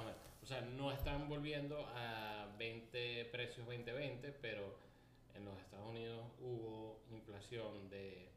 [0.42, 4.76] O sea, no están volviendo a 20 precios 2020, pero
[5.34, 8.28] en los Estados Unidos hubo inflación de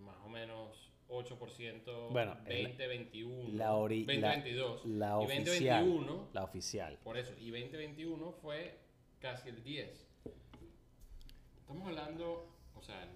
[0.00, 5.44] más o menos 8%, Bueno, el- 2021, la ori- la- 2022 la y oficial.
[5.44, 6.98] 2021 la oficial.
[7.04, 8.78] por eso, y 2021 fue
[9.20, 10.06] casi el 10.
[11.60, 13.06] Estamos hablando, o sea,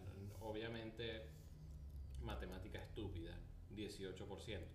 [0.40, 1.22] obviamente
[2.22, 3.34] matemática estúpida,
[3.70, 4.66] 18%.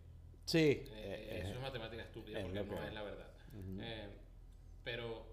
[0.45, 0.59] Sí.
[0.59, 3.31] Eh, eh, eso eh, es matemática estúpida es porque no es la verdad.
[3.53, 3.77] ujú.
[3.81, 4.09] Eh,
[4.83, 5.25] pero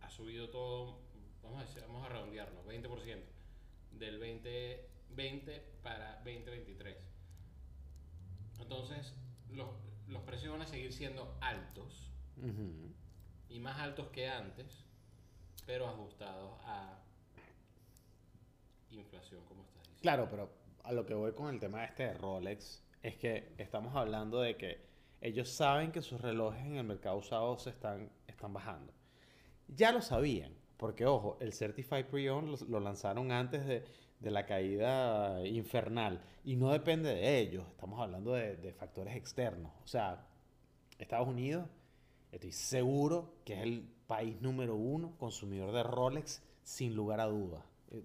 [0.00, 1.00] ha subido todo,
[1.42, 3.22] vamos a, decir, vamos a redondearlo, 20%
[3.92, 6.96] del 2020 para 2023.
[8.60, 9.14] Entonces,
[9.50, 9.68] los,
[10.08, 12.92] los precios van a seguir siendo altos Ujú.
[13.48, 14.84] y más altos que antes,
[15.66, 16.98] pero ajustados a
[18.90, 20.02] inflación, como estás diciendo.
[20.02, 20.50] Claro, pero
[20.84, 24.56] a lo que voy con el tema este de Rolex es que estamos hablando de
[24.56, 24.86] que
[25.20, 28.92] ellos saben que sus relojes en el mercado usado se están, están bajando.
[29.68, 30.52] Ya lo sabían,
[30.82, 33.84] porque ojo, el Certified Pre-Owned lo, lo lanzaron antes de,
[34.20, 39.70] de la caída infernal y no depende de ellos, estamos hablando de, de factores externos.
[39.84, 40.26] O sea,
[40.98, 41.66] Estados Unidos,
[42.32, 47.62] estoy seguro que es el país número uno consumidor de Rolex sin lugar a dudas.
[47.90, 48.02] Eh,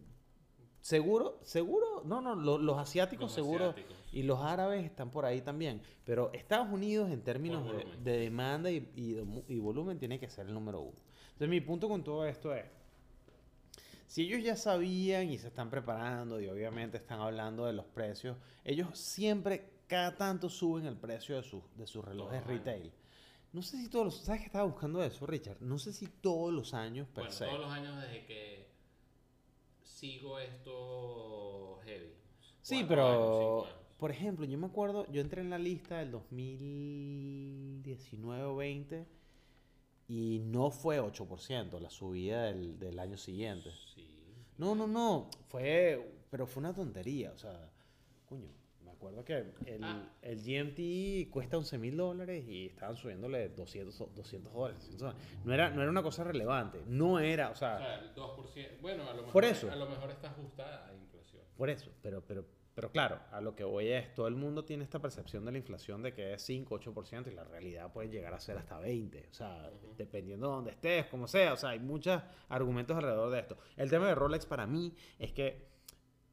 [0.79, 3.97] Seguro, seguro, no, no, lo- los asiáticos Los seguro asiáticos.
[4.13, 5.81] y los árabes están por ahí también.
[6.05, 7.65] Pero Estados Unidos en términos
[8.03, 10.97] de, demanda y volumen tiene que ser el número uno.
[11.37, 12.65] Entonces mi punto con todo esto es,
[14.07, 18.35] si ellos ya sabían y se están preparando y obviamente están hablando de los precios,
[18.63, 22.91] ellos siempre, cada tanto suben el precio de sus, de sus relojes retail.
[23.53, 24.17] No sé si todos los...
[24.17, 25.61] ¿Sabes que estaba buscando eso, Richard?
[25.61, 27.45] No sé si todos los años per Bueno, se.
[27.45, 28.67] todos los años desde que
[29.83, 32.13] sigo esto heavy.
[32.63, 33.77] Sí, Cuatro pero, años, cinco años.
[33.97, 39.05] por ejemplo, yo me acuerdo, yo entré en la lista del 2019 o 20
[40.07, 43.71] y no fue 8% la subida del, del año siguiente.
[43.93, 44.07] Sí.
[44.57, 47.69] No, no, no, fue, pero fue una tontería, o sea,
[48.25, 48.47] coño,
[48.83, 50.09] me acuerdo que el, Ah.
[50.21, 54.77] el GMT cuesta 11 mil dólares y estaban subiéndole 200, o- 200 dólares.
[54.79, 55.21] 200 dólares.
[55.45, 58.79] No era, no era una cosa relevante, no era, o O sea, sea, el 2%.
[58.81, 59.69] Bueno, a lo mejor, Por eso.
[59.71, 61.43] A lo mejor está ajustada a inflación.
[61.55, 62.45] Por eso, pero, pero,
[62.77, 65.57] pero claro, a lo que voy es, todo el mundo tiene esta percepción de la
[65.57, 69.29] inflación de que es 5, 8% y la realidad puede llegar a ser hasta 20,
[69.31, 73.39] o sea, dependiendo de dónde estés, como sea, o sea, hay muchos argumentos alrededor de
[73.39, 73.57] esto.
[73.77, 75.67] El tema de Rolex para mí es que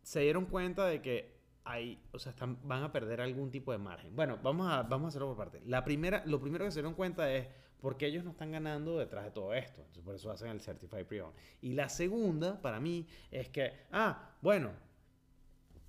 [0.03, 3.79] se dieron cuenta de que hay, o sea, están, van a perder algún tipo de
[3.79, 4.15] margen.
[4.15, 5.63] Bueno, vamos a, vamos a hacerlo por parte.
[5.65, 7.49] La primera, lo primero que se dieron cuenta es
[7.81, 9.81] por qué ellos no están ganando detrás de todo esto.
[9.81, 11.39] Entonces, por eso hacen el Certified Pre-Owned.
[11.63, 14.73] Y la segunda, para mí, es que, ah, bueno,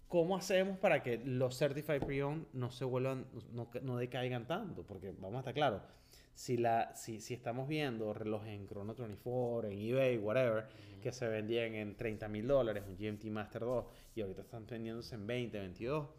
[0.08, 4.84] ¿cómo hacemos para que los Certified Pre-Owned no se vuelvan, no, no decaigan tanto?
[4.86, 5.82] Porque vamos a estar claros,
[6.34, 10.68] si, la, si, si estamos viendo relojes en Chrono 24, en eBay, whatever,
[11.02, 15.16] que se vendían en 30 mil dólares, un GMT Master 2, y ahorita están vendiéndose
[15.16, 16.10] en 20, 22,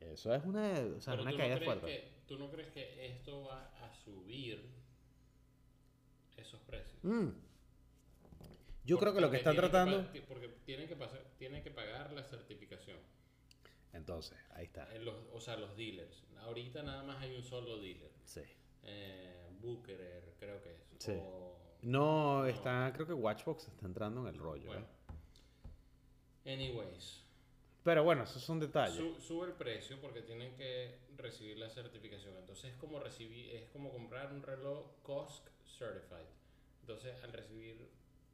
[0.00, 1.86] eso es una, o sea, una no caída crees fuerte.
[1.86, 4.64] que- ¿Tú no crees que esto va a subir
[6.36, 7.02] esos precios?
[7.04, 7.28] Mm.
[8.84, 10.06] Yo creo que lo que están tratando...
[10.28, 12.98] porque tienen que, pasar, tienen que pagar la certificación.
[13.92, 14.88] Entonces, ahí está.
[14.98, 16.22] Los, o sea, los dealers.
[16.40, 18.10] Ahorita nada más hay un solo dealer.
[18.24, 18.40] Sí.
[18.84, 20.80] Eh, Bookerer, creo que es.
[20.98, 21.12] Sí.
[21.16, 24.66] O- No, está, creo que Watchbox está entrando en el rollo.
[24.66, 24.86] bueno.
[26.44, 26.52] ¿eh?
[26.52, 27.20] Anyways.
[27.84, 28.96] Pero bueno, esos son detalles.
[28.96, 32.36] Su- sube el precio porque tienen que recibir la certificación.
[32.38, 35.42] Entonces es como recibir, es como comprar un reloj COSC
[35.78, 36.26] Certified.
[36.80, 37.88] Entonces al recibir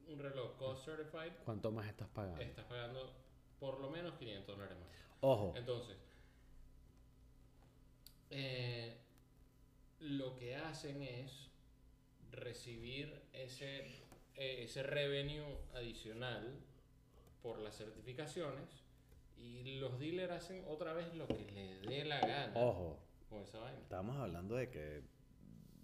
[0.08, 2.40] un reloj COSC Certified, ¿Cuánto más estás pagando?
[2.40, 3.12] estás pagando
[3.60, 4.88] por lo menos 500 dólares más.
[5.20, 5.96] Ojo, Entonces,
[8.30, 8.96] eh,
[10.00, 11.50] lo que hacen es
[12.30, 13.80] recibir ese,
[14.36, 15.44] eh, ese revenue
[15.74, 16.60] adicional
[17.42, 18.84] por las certificaciones
[19.36, 22.98] y los dealers hacen otra vez lo que les dé la gana ojo.
[23.28, 23.78] con esa vaina.
[23.80, 25.02] Estamos hablando de que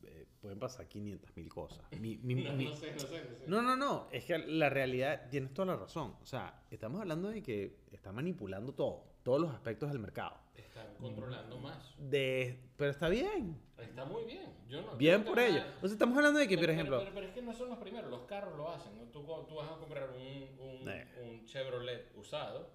[0.07, 1.81] eh, pueden pasar 500 mil cosas.
[2.01, 3.45] Mi- mi- No, mi- no sé, no sé, no sé.
[3.47, 4.09] No, no, no.
[4.12, 6.14] Es que la realidad, tienes toda la razón.
[6.23, 10.37] O sea, estamos hablando de que está manipulando todo, todos los aspectos del mercado.
[10.55, 11.95] Están controlando más.
[11.99, 13.57] De, pero está bien.
[13.79, 14.53] Está muy bien.
[14.69, 15.62] Yo no, Bien por ello.
[15.83, 17.69] O sea, estamos hablando de que, por Pero- ejemplo, Pero, pero es que no son
[17.71, 18.93] los primeros, los carros lo hacen.
[19.12, 21.07] Tú, tú vas a comprar un, un, Eh.
[21.23, 22.71] un Chevrolet usado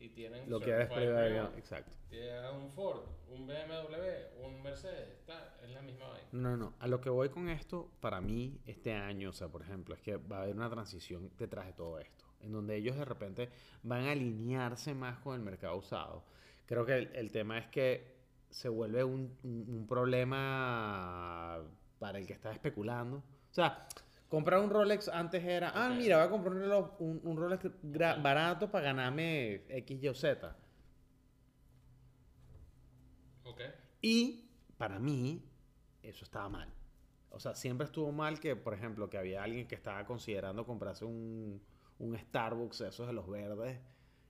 [0.00, 0.48] y tienen.
[0.48, 0.88] lo que es.
[1.56, 1.96] Exacto.
[2.08, 6.28] Tienes un Ford, un BMW, un Mercedes, está, es la misma vaina.
[6.32, 6.74] No, no.
[6.78, 10.00] A lo que voy con esto, para mí, este año, o sea, por ejemplo, es
[10.00, 13.50] que va a haber una transición detrás de todo esto, en donde ellos de repente
[13.82, 16.24] van a alinearse más con el mercado usado.
[16.66, 18.16] Creo que el, el tema es que
[18.50, 21.58] se vuelve un, un- un problema
[21.98, 23.16] para el que está especulando.
[23.18, 23.86] O sea,
[24.28, 27.64] comprar un Rolex antes era, ah, mira, voy a comprar un, reloj- un, un Rolex
[28.22, 30.56] barato para ganarme X, Y o Z.
[33.44, 33.60] Ok.
[34.02, 35.42] Y para mí,
[36.02, 36.68] eso estaba mal.
[37.30, 41.04] O sea, siempre estuvo mal que, por ejemplo, que había alguien que estaba considerando comprarse
[41.04, 41.60] un,
[41.98, 43.78] un Starbucks, esos de los verdes,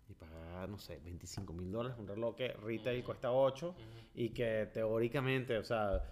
[0.08, 3.78] y pagar, no sé, 25 mil dólares, un reloj que retail cuesta 8, Ujú.
[4.14, 6.02] y que teóricamente, o sea,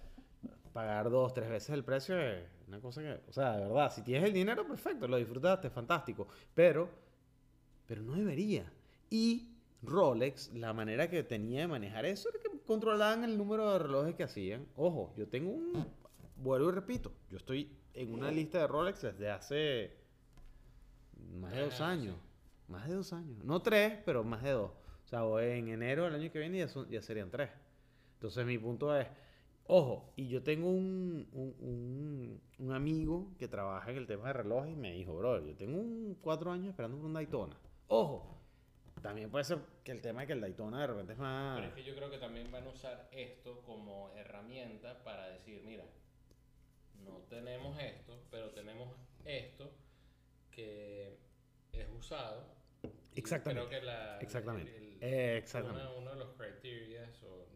[0.71, 4.01] pagar dos, tres veces el precio es una cosa que, o sea, de verdad, si
[4.01, 6.89] tienes el dinero, perfecto, lo disfrutaste, fantástico, pero,
[7.85, 8.71] pero no debería.
[9.09, 9.53] Y
[9.83, 14.15] Rolex, la manera que tenía de manejar eso era que controlaban el número de relojes
[14.15, 14.65] que hacían.
[14.75, 15.87] Ojo, yo tengo un,
[16.35, 19.91] vuelvo y repito, yo estoy en una lista de Rolex desde hace
[21.39, 22.15] más de dos años, años.
[22.67, 23.43] Más de dos años.
[23.45, 24.71] No tres, pero más de dos.
[25.05, 25.21] O sea,
[25.55, 27.49] en enero del año que viene ya, son- ya serían tres.
[28.15, 29.07] Entonces mi punto es,
[29.67, 34.33] ojo, y yo tengo un, un, un- un amigo que trabaja en el tema de
[34.33, 37.57] relojes y me dijo, bro, yo tengo un cuatro años esperando por un Daytona.
[37.87, 38.37] Ojo,
[39.01, 41.57] también puede ser que el tema de que el Daytona de repente es más...
[41.59, 45.61] Pero es que yo creo que también van a usar esto como herramienta para decir,
[45.63, 45.85] mira,
[47.03, 48.89] no tenemos esto, pero tenemos
[49.25, 49.71] esto
[50.51, 51.17] que
[51.71, 52.55] es usado.
[53.15, 55.87] Exactamente, Creo que la, exactamente, el- el- exactamente.
[55.87, 57.46] Uno, uno de los criterias o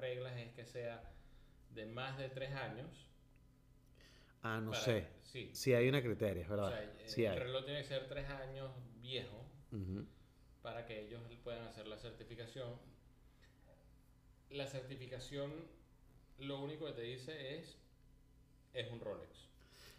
[0.00, 1.02] reglas es que sea
[1.70, 3.06] de más de tres años.
[4.42, 5.06] Ah, no para- sé.
[5.22, 5.50] Sí.
[5.52, 6.70] Sí hay una criteria, es O verdad.
[6.70, 7.38] sea, eh, sí el hay.
[7.38, 8.70] reloj tiene que ser tres años
[9.00, 10.04] viejo Ujú.
[10.62, 12.74] para que ellos puedan hacer la certificación.
[14.50, 15.52] La certificación
[16.38, 17.76] lo único que te dice es
[18.72, 19.48] es un Rolex.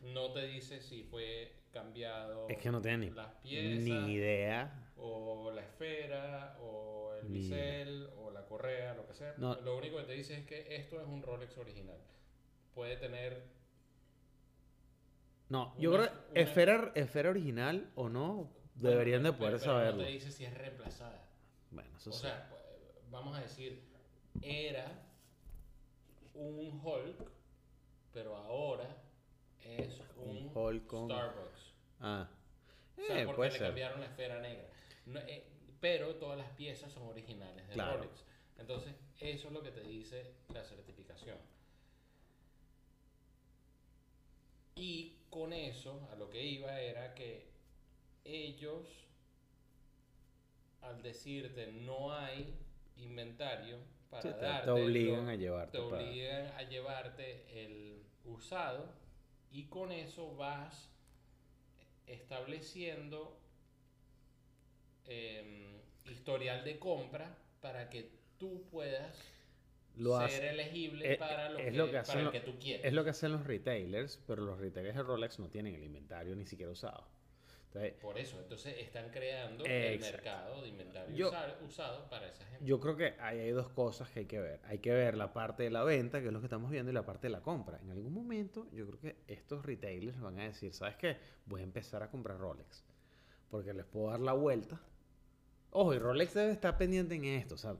[0.02, 4.92] No te dice si fue cambiado Es que no tiene las piezas ni idea.
[4.98, 7.91] o la esfera o el bisel
[8.62, 9.34] correa, lo que sea.
[9.38, 9.56] No.
[9.62, 11.98] Lo único que te dice es que esto es un Rolex original.
[12.76, 13.44] Puede tener
[15.50, 19.98] No, yo creo que esfera, esfera original o no, deberían de poder pero saberlo.
[20.02, 21.28] No te dice si es reemplazada.
[21.72, 22.22] Bueno, eso O sí.
[22.22, 22.50] sea,
[23.10, 23.84] vamos a decir,
[24.42, 24.86] era
[26.34, 27.30] un Hulk,
[28.14, 28.96] pero ahora
[29.62, 31.74] es un, Un Hulk con- Starbucks.
[32.00, 32.30] Ah,
[32.98, 33.68] O sea, eh, porque puede le ser.
[33.68, 34.68] cambiaron la esfera negra.
[35.08, 35.46] No, eh,
[35.82, 37.98] pero todas las piezas son originales de Claro.
[37.98, 38.24] Rolex.
[38.62, 41.38] Entonces, eso es lo que te dice la certificación.
[44.76, 47.48] Y con eso, a lo que iba era que
[48.24, 48.88] ellos,
[50.82, 52.54] al decirte no hay
[52.98, 53.78] inventario
[54.10, 58.04] para Sí, te- te darte, obligan lo- a llevarte Te para- obligan a llevarte el
[58.26, 58.86] usado
[59.52, 60.88] y con eso vas
[62.08, 63.38] estableciendo
[65.08, 68.10] em, historial de compra para que
[68.42, 69.16] tú puedas
[69.96, 72.58] Lo ser hace- elegible eh, para lo, es que, lo que para el que tú
[72.60, 72.86] quieres.
[72.86, 76.36] Es lo que hacen los retailers, pero los retailers de Rolex no tienen el inventario
[76.36, 77.06] ni siquiera usado.
[77.68, 80.18] Entonces, Por eso, entonces están creando el Exacto.
[80.18, 82.66] mercado de inventario Yo- usa- usado para esa gente.
[82.66, 84.60] yo creo que ahí hay dos cosas que hay que ver.
[84.66, 86.94] Hay que ver la parte de la venta, que es lo que estamos viendo, y
[86.94, 87.80] la parte de la compra.
[87.82, 91.16] En algún momento, yo creo que estos retailers van a decir, ¿sabes qué?
[91.46, 92.84] Voy a empezar a comprar Rolex.
[93.50, 94.82] Porque les puedo dar la vuelta.
[95.70, 97.56] Ojo, y Rolex debe estar pendiente en esto.
[97.56, 97.78] O sea,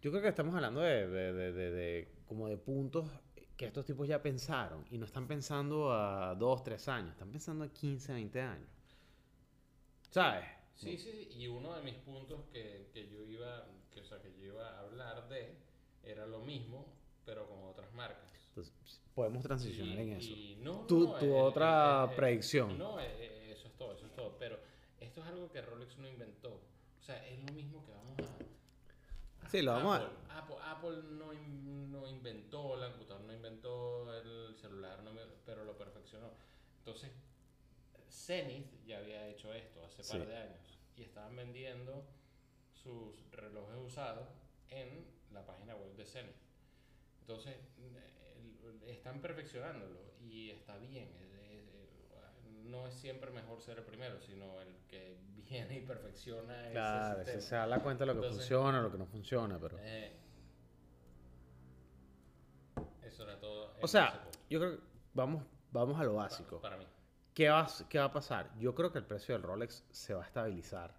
[0.00, 3.08] yo creo que estamos hablando de, de- de- de- como de puntos
[3.56, 4.84] que estos tipos ya pensaron.
[4.90, 7.10] Y no están pensando a dos, tres años.
[7.12, 8.68] Están pensando a 15, 20 años.
[10.10, 10.44] ¿Sabes?
[10.74, 14.32] Sí, sí, y uno de mis puntos que, que yo iba, que, o sea, que
[14.32, 15.54] yo iba a hablar de
[16.02, 16.86] era lo mismo,
[17.26, 18.30] pero con otras marcas.
[18.48, 18.72] Entonces,
[19.14, 20.30] podemos transicionar Y- en eso.
[20.32, 22.78] y no, Tu- no, tu eh, otra eh, eh, predicción.
[22.78, 24.36] No, eh, eh, eso es todo, eso es todo.
[24.38, 24.58] Pero
[24.98, 26.54] esto es algo que Rolex no inventó.
[26.98, 28.39] O sea, es lo mismo que vamos a.
[29.50, 34.14] Sí, lo vamos a- Apple, Apple, Apple no, in- no inventó la computadora, no inventó
[34.16, 35.10] el celular, no
[35.44, 36.30] pero lo perfeccionó.
[36.78, 37.10] Entonces,
[38.08, 40.12] Zenith ya había hecho esto hace Sí.
[40.18, 42.04] par de años y estaban vendiendo
[42.74, 44.28] sus relojes usados
[44.68, 46.36] en la página web de Zenith.
[47.22, 51.08] Entonces, el- están perfeccionándolo y está bien.
[52.70, 57.54] No es siempre mejor ser el primero, sino el que viene y perfecciona Claro, se,
[57.54, 59.76] da la cuenta de lo que Entonces- funciona, lo que no funciona, pero...
[59.80, 60.16] Eh,
[63.02, 63.74] eso era todo.
[63.82, 64.82] O sea, yo creo que
[65.14, 66.60] vamos, vamos a lo básico.
[66.60, 66.86] Para, mí.
[67.34, 68.50] ¿Qué va, ¿Qué va a pasar?
[68.58, 70.94] Yo creo que el precio del Rolex se va a estabilizar.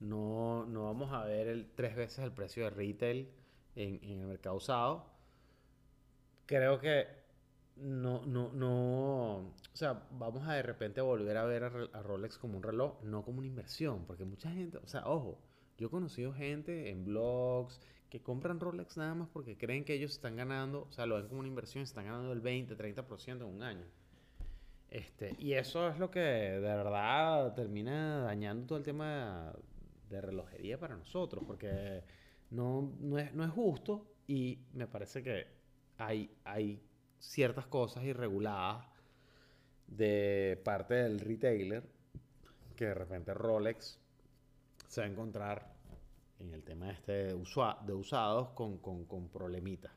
[0.00, 3.32] No, no vamos a ver el, tres veces el precio de retail
[3.74, 5.06] en, en el mercado usado.
[6.46, 7.17] Creo que
[7.80, 12.56] no, no, no, o sea, vamos a de repente volver a ver a, Rolex como
[12.56, 15.38] un reloj, no como una inversión, porque mucha gente, o sea, ojo,
[15.76, 20.12] yo he conocido gente en blogs que compran Rolex nada más porque creen que ellos
[20.12, 23.42] están ganando, o sea, lo ven como una inversión, están ganando el 20, 30% en
[23.42, 23.84] un año.
[24.90, 29.52] Este, y eso es lo que de verdad termina dañando todo el tema
[30.08, 32.02] de relojería para nosotros, porque
[32.50, 35.46] no, no, es, no es justo y me parece que
[35.98, 36.80] hay, hay
[37.18, 38.84] ciertas cosas irreguladas
[39.86, 41.88] de parte del retailer
[42.76, 43.98] que de repente Rolex
[44.86, 45.74] se va a encontrar
[46.38, 49.92] en el tema este de, de usados con, con, con problemitas.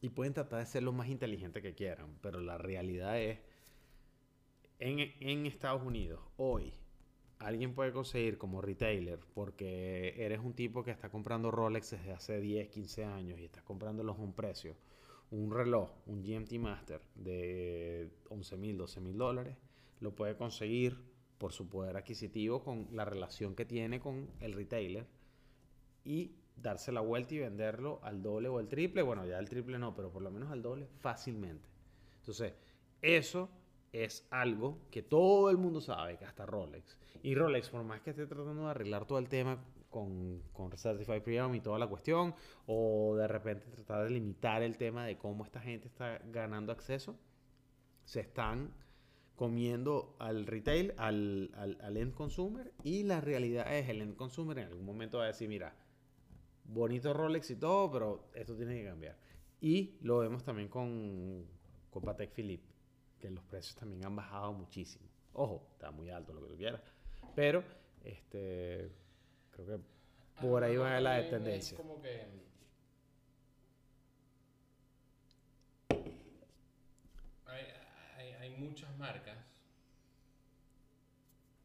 [0.00, 3.38] Y pueden tratar de ser lo más inteligente que quieran, pero la realidad es,
[4.78, 6.72] en, en Estados Unidos, hoy,
[7.38, 12.40] alguien puede conseguir como retailer, porque eres un tipo que está comprando Rolex desde hace
[12.40, 14.76] 10, 15 años y estás comprándolos a un precio,
[15.32, 19.56] un reloj, un GMT Master de 11 mil, 12 mil dólares,
[20.00, 20.96] lo puede conseguir
[21.38, 25.06] por su poder adquisitivo con la relación que tiene con el retailer
[26.04, 29.02] y darse la vuelta y venderlo al doble o al triple.
[29.02, 31.68] Bueno, ya el triple no, pero por lo menos al doble fácilmente.
[32.18, 32.52] Entonces,
[33.00, 33.48] eso
[33.90, 36.98] es algo que todo el mundo sabe, que hasta Rolex.
[37.22, 39.58] Y Rolex, por más que esté tratando de arreglar todo el tema
[39.92, 42.34] con, con Certified Pre-Owned y toda la cuestión,
[42.66, 47.16] o de repente tratar de limitar el tema de cómo esta gente está ganando acceso,
[48.04, 48.74] se están
[49.36, 54.58] comiendo al retail, al, al, al end consumer, y la realidad es el end consumer
[54.58, 55.76] en algún momento va a decir, mira,
[56.64, 59.16] bonito Rolex y todo, pero esto tiene que cambiar.
[59.60, 61.46] Y lo vemos también con,
[61.90, 62.66] con Patek Philippe,
[63.20, 65.06] que los precios también han bajado muchísimo.
[65.34, 66.82] Ojo, está muy alto lo que tú quieras,
[67.34, 67.62] pero
[68.04, 68.90] este
[69.52, 69.84] creo que
[70.40, 71.76] por ahí va mejor la también tendencia.
[71.76, 72.26] Es como que
[78.16, 79.38] hay, hay muchas marcas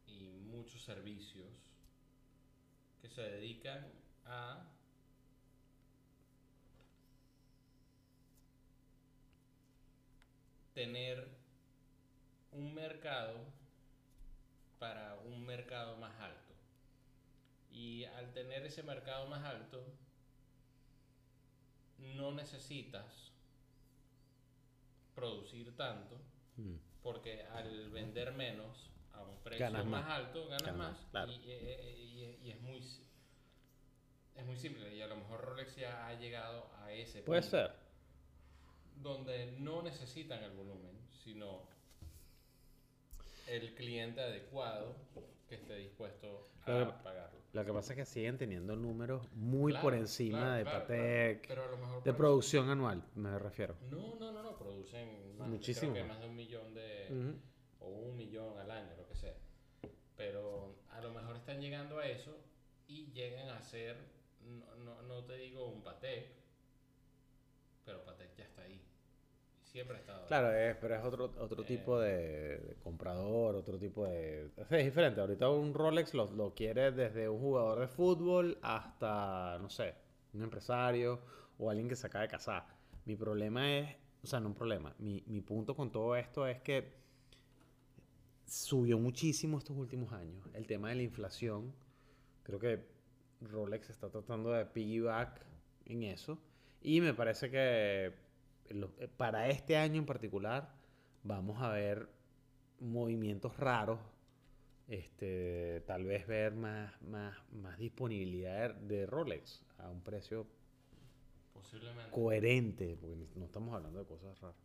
[0.06, 1.48] y muchos servicios
[3.00, 3.86] que se dedican
[4.26, 4.66] a
[10.74, 11.26] tener
[12.52, 13.34] un mercado
[14.78, 16.47] para un mercado más alto.
[17.70, 19.84] Y al tener ese mercado más alto,
[21.98, 23.32] no necesitas
[25.14, 26.16] producir tanto,
[26.56, 26.74] Mm.
[27.02, 30.10] porque al vender menos, a un precio Ganas más, más.
[30.18, 30.92] alto, ganas, Ganas más.
[30.98, 31.32] más, claro.
[31.32, 31.96] Y, eh,
[32.42, 32.78] y- y es muy
[34.36, 34.94] es muy simple.
[34.94, 37.74] Y a lo mejor Rolex ya ha llegado a ese Puede punto ser.
[39.02, 41.66] donde no necesitan el volumen, sino
[43.48, 44.94] el cliente adecuado
[45.48, 47.37] que esté dispuesto a pagarlo.
[47.52, 50.78] Lo que pasa es que siguen teniendo números muy Claro, por encima claro, de claro,
[50.80, 51.48] Patek, claro.
[51.48, 53.74] Pero a lo mejor de producción anual, me refiero.
[53.90, 56.20] No, no, no, no, producen más, Muchísimo creo que más.
[56.20, 57.34] de un millón de,
[57.80, 59.34] o un millón al año, lo que sea.
[60.16, 62.36] Pero a lo mejor están llegando a eso
[62.86, 63.96] y llegan a ser,
[64.42, 66.28] no, no, no te digo un Patek,
[67.84, 68.80] pero Patek ya está ahí.
[69.72, 70.26] Siempre ha estado.
[70.26, 71.66] Claro, es, pero es otro, otro Eh.
[71.66, 74.50] tipo de, de comprador, otro tipo de...
[74.56, 75.20] o sea, es diferente.
[75.20, 79.94] Ahorita un Rolex lo, lo quiere desde un jugador de fútbol hasta, no sé,
[80.32, 81.20] un empresario
[81.58, 82.66] o alguien que se acaba de casar.
[83.04, 84.94] Mi problema es, o sea, no un problema.
[84.98, 86.96] Mi, mi punto con todo esto es que
[88.46, 90.46] subió muchísimo estos últimos años.
[90.54, 91.74] El tema de la inflación.
[92.42, 92.86] Creo que
[93.42, 95.44] Rolex está tratando de piggyback
[95.84, 96.38] en eso.
[96.80, 98.14] Y me parece que
[99.16, 100.70] para este año en particular
[101.22, 102.08] vamos a ver
[102.80, 103.98] movimientos raros.
[104.88, 110.46] Este, tal vez ver más, más, más disponibilidad de, Rolex a un precio
[111.52, 112.10] Posiblemente.
[112.10, 114.56] coherente, porque no estamos hablando de cosas raras.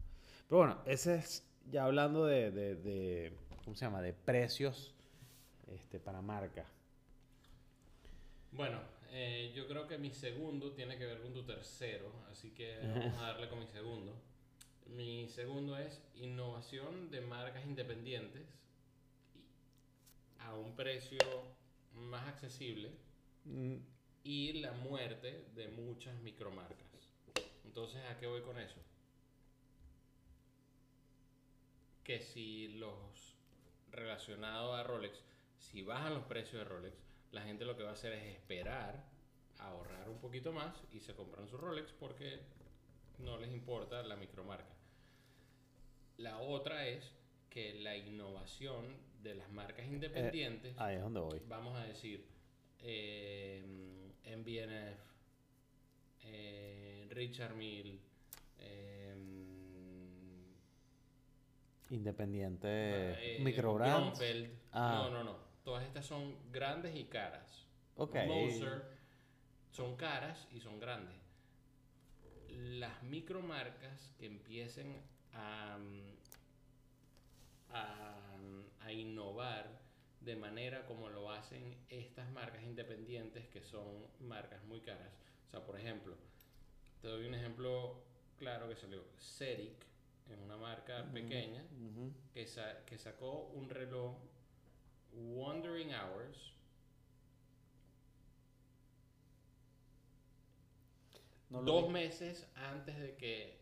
[0.48, 3.34] Pero bueno, ese es ya hablando de, de, de-
[3.66, 4.02] ¿cómo se llama?
[4.02, 4.96] De precios
[5.68, 6.66] este, para marca.
[8.54, 8.80] Bueno,
[9.14, 13.18] eh, yo creo que mi segundo tiene que ver con tu tercero, así que vamos
[13.20, 14.14] a darle con mi segundo.
[14.88, 18.44] Mi segundo es innovación de marcas independientes
[20.40, 21.20] a un precio
[21.94, 22.92] más accesible
[23.46, 23.76] Mm,
[24.24, 26.78] y la muerte de muchas micromarcas.
[27.66, 28.80] Entonces, ¿a qué voy con eso?
[32.04, 33.36] Que si los
[33.92, 35.20] relacionados a Rolex,
[35.58, 36.96] si bajan los precios de Rolex,
[37.34, 39.04] la gente lo que va a hacer es esperar,
[39.58, 42.40] ahorrar un poquito más y se compran su Rolex porque
[43.20, 44.74] no les importa la micromarca.
[46.18, 47.12] La otra es
[47.50, 51.42] que la innovación de las marcas independientes ahí es donde voy.
[51.48, 52.26] vamos a decir,
[52.80, 53.64] eh,
[54.26, 55.00] MBNF,
[56.26, 58.00] eh, Richard Mill,
[58.60, 59.16] eh,
[61.90, 64.20] Independiente eh, microbrands.
[64.20, 64.50] Grunfeld.
[64.72, 65.10] Ah.
[65.10, 65.53] No, no, no.
[65.64, 67.66] Todas estas son grandes y caras.
[67.96, 68.16] Ok.
[68.28, 68.84] Moser
[69.72, 71.16] son caras y son grandes.
[72.50, 75.02] Las micromarcas que empiecen
[75.34, 75.78] a,
[77.72, 78.38] a,
[78.82, 79.82] a innovar
[80.22, 85.12] de manera como lo hacen estas marcas independientes que son marcas muy caras.
[85.48, 86.16] O sea, por ejemplo,
[87.02, 88.04] te doy un ejemplo
[88.38, 89.04] claro que salió.
[89.20, 89.86] Ceric
[90.30, 92.14] es una marca pequeña Ujú.
[92.34, 94.16] que, sa- que sacó un reloj
[95.16, 96.38] Wandering Hours
[101.50, 101.94] No dos vi.
[101.94, 103.60] meses antes de que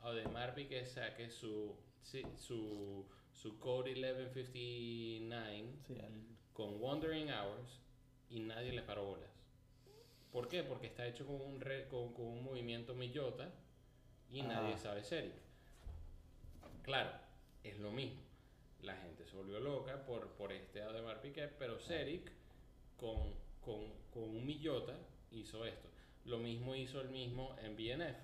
[0.00, 6.22] Audemars Piguet saque su, su, su Code 1159 Sí, al-
[6.52, 7.80] con Wandering Hours
[8.30, 9.30] y nadie le paró bolas.
[10.32, 10.62] ¿Por qué?
[10.62, 13.52] Porque está hecho con un, re- con, con un movimiento millota
[14.30, 14.44] y Ah.
[14.46, 15.34] nadie sabe Ceric.
[16.82, 17.10] Claro,
[17.64, 18.20] es lo mismo.
[18.82, 22.30] La gente se volvió loca por, por este Audemars Piguet, pero Ceric
[22.96, 24.96] con, con, con un millota
[25.30, 25.88] hizo esto.
[26.24, 28.16] Lo mismo hizo el mismo en BNF.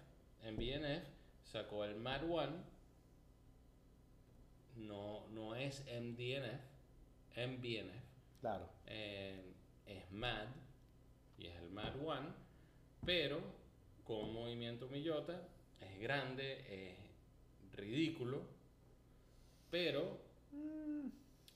[0.43, 1.05] En BNF
[1.45, 2.57] sacó el Mad One,
[4.77, 6.61] no, no es MDNF,
[7.37, 8.03] MBNF
[8.41, 8.69] Claro.
[8.87, 9.41] eh,
[9.87, 10.49] es MAD
[11.39, 12.29] y es el MAD One,
[13.05, 13.41] pero
[14.05, 15.49] con movimiento millota
[15.81, 18.43] es grande, es ridículo,
[19.71, 20.19] pero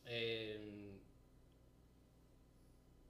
[0.05, 0.99] eh,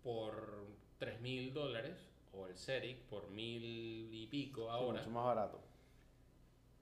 [0.02, 0.66] por
[0.98, 1.96] 3 mil dólares
[2.32, 5.60] o el Ceric por mil y pico ahora mucho más barato.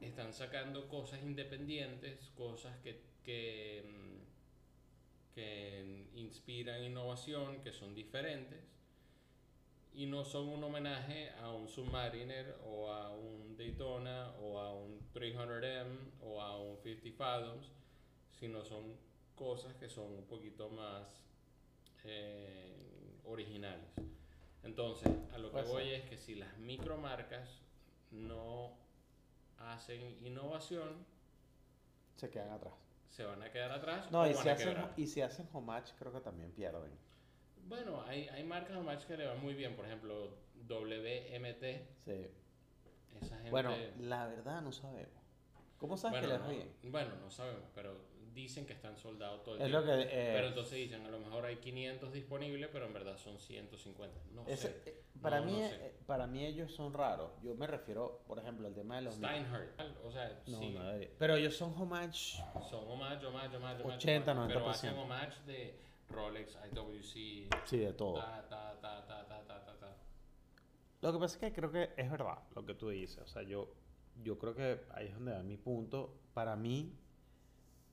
[0.00, 8.74] están sacando cosas independientes, cosas que, que, mm, que inspiran innovación, que son diferentes
[9.94, 15.00] y no son un homenaje a un Submariner o a un Daytona o a un
[15.14, 17.70] 300M o a un 50 Fathoms,
[18.44, 18.94] sino son
[19.34, 21.24] cosas que son un poquito más
[22.04, 22.76] eh,
[23.24, 23.88] originales.
[24.62, 27.62] Entonces, a lo que voy es que si las micromarcas
[28.10, 28.76] no
[29.58, 31.06] hacen innovación,
[32.16, 32.74] Se quedan atrás.
[33.08, 35.48] se van a quedar atrás No, o y van si, a hacen, y si hacen
[35.54, 36.92] homage, creo que también pierden.
[37.66, 40.36] Bueno, hay, hay marcas match que le van muy bien, por ejemplo,
[40.68, 41.64] WMT,
[42.04, 42.26] Sí.
[43.22, 43.50] esa gente...
[43.50, 45.08] Bueno, la verdad no sabemos.
[45.78, 46.92] ¿Cómo sabes bueno, que les no, va bien?
[46.92, 49.86] bueno, no sabemos, pero dicen que están soldados todo el Es tiempo.
[49.86, 53.16] lo que, eh, pero entonces dicen, a lo mejor hay 500 disponibles, pero en verdad
[53.16, 54.20] son 150.
[54.34, 54.82] No sé.
[54.86, 55.74] eh, para, No, mí, no sé.
[55.86, 57.30] eh, para mí ellos son raros.
[57.42, 59.14] Yo me refiero, por ejemplo, al tema de los...
[59.14, 59.80] Steinhardt.
[60.04, 60.76] O sea, No, sí.
[61.18, 62.36] Pero ellos son homage.
[62.68, 63.96] Son homage, homage, homage, homage.
[63.96, 64.70] 80, homage, Pero 90%.
[64.70, 65.78] hacen homage de
[66.08, 68.14] Rolex, IWC, Sí, de todo.
[68.20, 69.96] ta, ta, ta, ta, ta, ta, ta, ta.
[71.00, 73.18] Lo que pasa es que creo que es verdad lo que tú dices.
[73.22, 73.72] O sea, yo,
[74.22, 76.18] yo creo que ahí es donde va mi punto.
[76.34, 76.92] Para mí,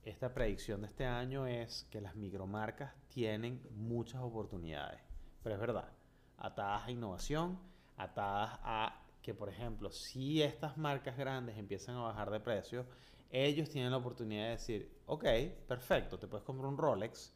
[0.04, 5.00] esta predicción de este año es que las micromarcas tienen muchas oportunidades.
[5.44, 5.90] Pero es verdad,
[6.38, 7.60] atadas a innovación,
[7.98, 12.86] atadas a que, por ejemplo, si estas marcas grandes empiezan a bajar de precio,
[13.30, 15.26] ellos tienen la oportunidad de decir, ok,
[15.68, 17.34] perfecto, te puedes comprar un Rolex,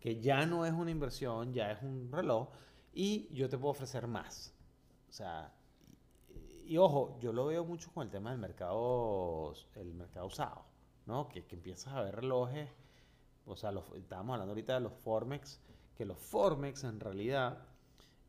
[0.00, 2.48] que ya no es una inversión, ya es un reloj,
[2.92, 4.54] y yo te puedo ofrecer más.
[5.08, 5.52] O sea,
[6.28, 10.64] y, y ojo, yo lo veo mucho con el tema del mercado, el mercado usado,
[11.08, 11.26] ¿no?
[11.28, 12.68] Que, empiezas a ver relojes,
[13.46, 15.58] o sea, estábamos hablando ahorita de los Formex,
[15.96, 17.66] que los Formex en realidad,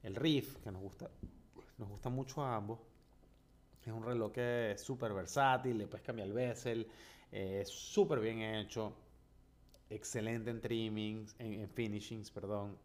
[0.02, 1.12] el Riff, que nos gusta,
[1.78, 2.80] nos gusta mucho a ambos,
[3.86, 6.88] es un reloj que es súper versátil, le puedes cambiar el bezel,
[7.32, 8.94] eh, es súper bien hecho,
[9.90, 12.78] excelente en trimmings, en, en finishings, perdón.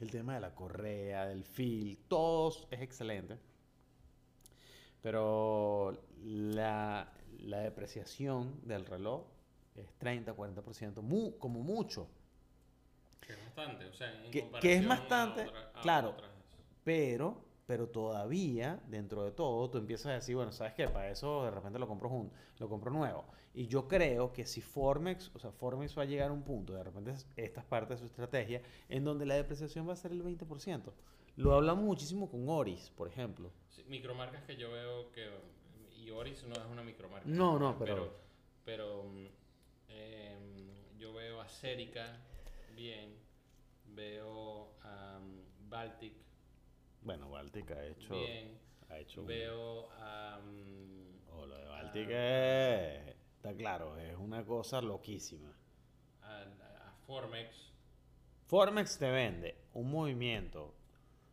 [0.00, 3.38] El tema de la correa, del feel, todo es excelente.
[5.00, 9.24] Pero la, la depreciación del reloj
[9.74, 12.08] es 30-40%, mu- como mucho.
[13.20, 16.10] Que es bastante, o sea, en Que- que es comparación a bastante, otra- a claro.
[16.10, 16.30] otras.
[16.84, 20.86] Pero, pero todavía, dentro de todo, tú empiezas a decir, bueno, ¿sabes qué?
[20.88, 23.24] Para eso de repente lo compro junto, lo compro nuevo.
[23.54, 26.74] Y yo creo que si Formex, o sea, Formex va a llegar a un punto,
[26.74, 29.96] de repente es- esta es parte de su estrategia, en donde la depreciación va a
[29.96, 30.92] ser el 20%.
[31.36, 33.50] Lo hablamos muchísimo con Oris, por ejemplo.
[33.70, 35.28] Sí, micromarcas que yo veo que.
[36.04, 37.26] Y Oris no es una micromarca.
[37.28, 38.12] No, no, pero-
[38.64, 39.04] Pero, pero,
[39.88, 42.18] em, yo veo a Cerica
[42.76, 43.14] bien.
[43.86, 46.12] Veo a mm, Baltic
[47.02, 48.14] Bueno, Baltic ha hecho...
[48.14, 48.58] bien.
[48.90, 50.40] Ha hecho Veo a.
[50.44, 55.52] mm, Oh, lo de Baltic es- Está claro, es una cosa loquísima.
[56.22, 57.72] a, a Formex.
[58.46, 60.74] Formex te vende un movimiento,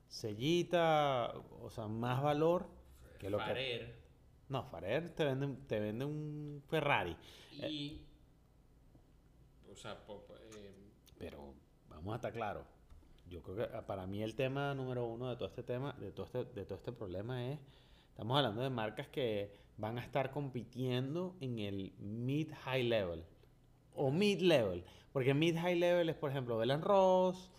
[0.07, 2.67] sellita, o sea, más valor
[3.19, 4.00] que lo que...
[4.51, 7.15] No, Farer te vende, un- te vende un Ferrari.
[7.53, 8.01] Y.
[9.71, 10.73] O sea, em,
[11.17, 11.53] Pero
[11.89, 12.65] vamos a estar claros.
[13.29, 16.11] Yo creo que ah, para mí el tema número uno de todo este tema, de
[16.11, 17.59] todo este, de todo este problema es,
[18.09, 23.23] estamos hablando de marcas que van a estar compitiendo en el mid-high level
[23.95, 24.83] o mid-level.
[25.13, 27.49] Porque mid-high level es, por ejemplo, Belen Ross.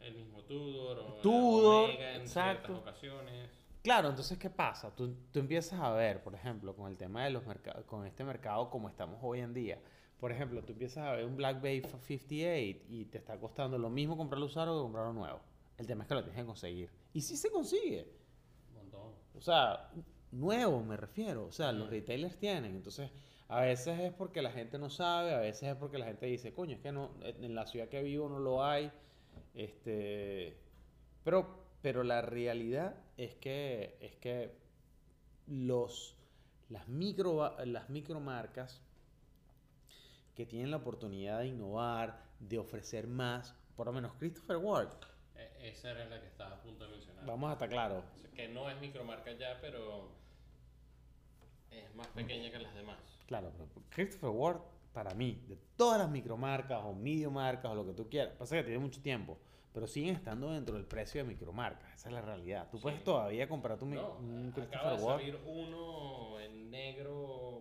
[0.00, 0.98] el mismo Tudor.
[0.98, 2.66] O Tudor, Omega en exacto.
[2.72, 3.50] ciertas ocasiones.
[3.82, 4.94] Claro, entonces, ¿qué pasa?
[4.94, 8.24] Tú, tú empiezas a ver, por ejemplo, con el tema de los mercados, con este
[8.24, 9.80] mercado como estamos hoy en día.
[10.18, 13.88] Por ejemplo, tú empiezas a ver un Black Bay 58 y te está costando lo
[13.88, 15.40] mismo comprarlo usado que comprarlo nuevo.
[15.78, 16.90] El tema es que lo tienes que conseguir.
[17.14, 18.06] Y sí se consigue.
[18.68, 19.14] Un montón.
[19.34, 19.90] O sea,
[20.30, 21.46] nuevo me refiero.
[21.46, 22.76] O sea, los retailers tienen.
[22.76, 23.10] Entonces,
[23.48, 26.52] a veces es porque la gente no sabe, a veces es porque la gente dice,
[26.52, 28.92] coño, es que no, en la ciudad que vivo no lo hay.
[29.54, 30.58] Este,
[31.24, 32.94] pero, pero la realidad
[33.24, 34.50] es que, es que
[35.46, 36.16] los,
[36.70, 38.80] las, micro, las micromarcas
[40.34, 44.88] que tienen la oportunidad de innovar, de ofrecer más, por lo menos Christopher Ward,
[45.36, 47.26] E- Esa era la que estaba a punto de mencionar.
[47.26, 50.08] vamos a estar claros, O sea, Que no es micromarca ya, pero
[51.70, 52.98] es más pequeña que las demás.
[53.26, 54.60] Claro, pero Christopher Ward,
[54.94, 58.62] para mí, de todas las micromarcas o mediomarcas o lo que tú quieras, pasa que
[58.64, 59.38] tiene mucho tiempo,
[59.72, 61.94] pero siguen estando dentro del precio de micromarcas.
[61.94, 62.68] Esa es la realidad.
[62.70, 65.18] Tú puedes todavía comprar tu No, un acaba Christopher de Ward.
[65.20, 67.60] salir uno en negro,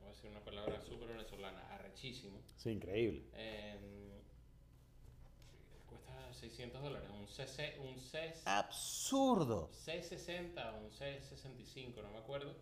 [0.00, 2.38] voy a decir una palabra súper venezolana, arrechísimo.
[2.56, 3.24] Sí, increíble.
[3.34, 4.12] em,
[5.88, 8.60] cuesta 600 dólares, un CC, un C, Ah.
[8.60, 9.70] Absurdo.
[9.72, 12.54] C60 o un C65, no me acuerdo.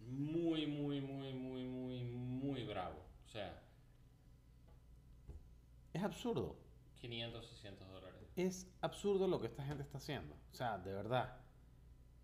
[0.00, 2.98] Muy, muy, muy, muy, muy, muy bravo.
[3.24, 3.61] O sea,
[6.02, 6.56] Es absurdo.
[7.00, 8.20] 500, 600 dólares.
[8.34, 10.34] Es absurdo lo que esta gente está haciendo.
[10.50, 11.36] O sea, de verdad.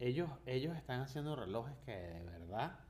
[0.00, 2.80] Ellos, ellos están haciendo relojes que de verdad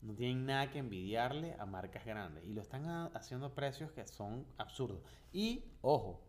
[0.00, 2.44] no tienen nada que envidiarle a marcas grandes.
[2.44, 5.00] Y lo están a- haciendo a precios que son absurdos.
[5.32, 6.22] Y, ojo,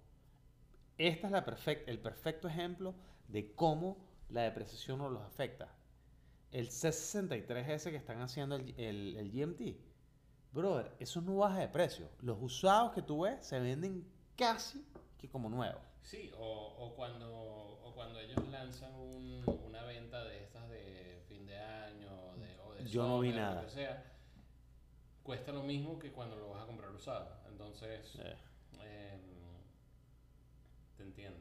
[0.98, 1.46] este es la
[1.86, 2.96] el perfecto ejemplo
[3.28, 3.98] de cómo
[4.30, 5.72] la depreciación no los afecta.
[6.52, 9.78] El C63S que están haciendo el, el, el GMT,
[10.52, 12.10] brother, eso no baja de precio.
[12.22, 14.86] Los usados que tú ves se venden casi
[15.18, 15.82] que como nuevos.
[16.02, 21.46] Sí, o, o cuando, o cuando ellos lanzan un- una venta de estas de fin
[21.46, 23.62] de año o de, o de Yo no vi nada.
[23.62, 24.04] Lo que sea,
[25.24, 27.30] cuesta lo mismo que cuando lo vas a comprar usado.
[27.48, 28.36] Entonces, Eh.
[28.82, 29.22] em,
[30.98, 31.40] te entiendo.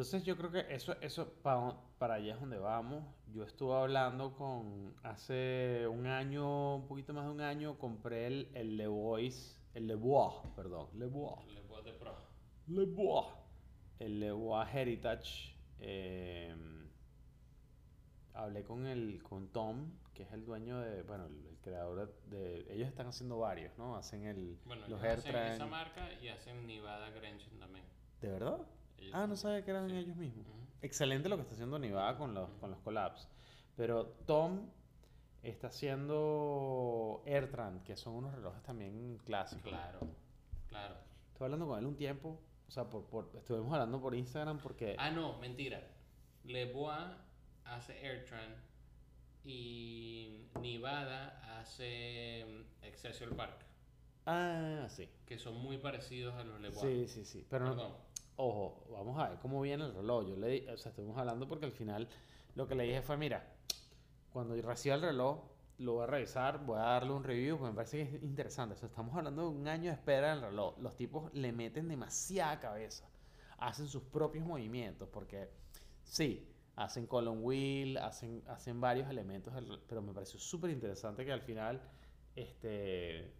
[0.00, 3.04] Entonces yo creo que eso, eso pa- para allá es donde vamos.
[3.34, 8.50] Yo estuve hablando con, hace un año, un poquito más de un año, compré el,
[8.54, 12.16] el Le Bois, el Le Bois, perdón, Le Bois, Le Bois de Pro.
[12.68, 13.26] Le Bois,
[13.98, 15.54] el Le Bois Heritage.
[15.80, 16.54] eh,
[18.32, 22.64] hablé con el, con Tom, que es el dueño de, bueno, el, el creador de,
[22.72, 23.96] ellos están haciendo varios, ¿no?
[23.96, 27.84] Hacen el, Bueno, los ellos hacen esa marca y hacen Nevada Grenchen también.
[28.22, 28.60] ¿De verdad?
[29.00, 29.96] Ellos Ah, no sabía que eran Sí.
[29.96, 30.46] ellos mismos.
[30.82, 33.28] Excelente lo que está haciendo Nivada con los, con los collabs.
[33.76, 34.68] Pero Tom
[35.42, 39.64] está haciendo AirTran, que son unos relojes también clásicos.
[39.70, 40.00] Claro,
[40.68, 40.94] claro.
[41.32, 42.40] Estuve hablando con él un tiempo.
[42.68, 44.94] O sea, por, por- estuvimos hablando por Instagram porque...
[44.98, 45.82] Ah, no, mentira.
[46.44, 47.02] Le Bois
[47.64, 48.54] hace AirTran
[49.44, 53.64] y Nevada hace mm, Excelsior Park,
[54.26, 55.08] Ah, sí.
[55.26, 56.80] que son muy parecidos a los Le Bois.
[56.80, 57.46] Sí, sí, sí.
[57.48, 57.92] Pero no, Perdón.
[58.40, 60.26] Ojo, vamos a ver cómo viene el reloj.
[60.28, 62.08] Yo le di- o sea, estuvimos hablando porque al final
[62.54, 63.46] lo que le dije fue, mira,
[64.32, 65.44] cuando reciba el reloj,
[65.78, 68.74] lo voy a revisar, voy a darle un review, porque me parece que es interesante.
[68.74, 70.78] O sea, estamos hablando de un año de espera del reloj.
[70.78, 73.08] Los tipos le meten demasiada cabeza.
[73.58, 75.48] Hacen sus propios movimientos, porque
[76.02, 79.52] sí, hacen column wheel, hacen, hacen varios elementos,
[79.88, 81.80] pero me pareció súper interesante que al final,
[82.36, 83.32] este,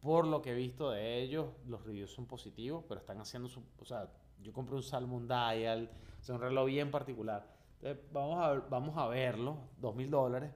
[0.00, 3.62] por lo que he visto de ellos, los reviews son positivos, pero están haciendo su,
[3.78, 4.10] o sea,
[4.42, 7.46] yo compré un Salmon Dial, o sea, un reloj bien particular.
[7.80, 10.52] Entonces, vamos a, vamos a verlo, dos mil dólares.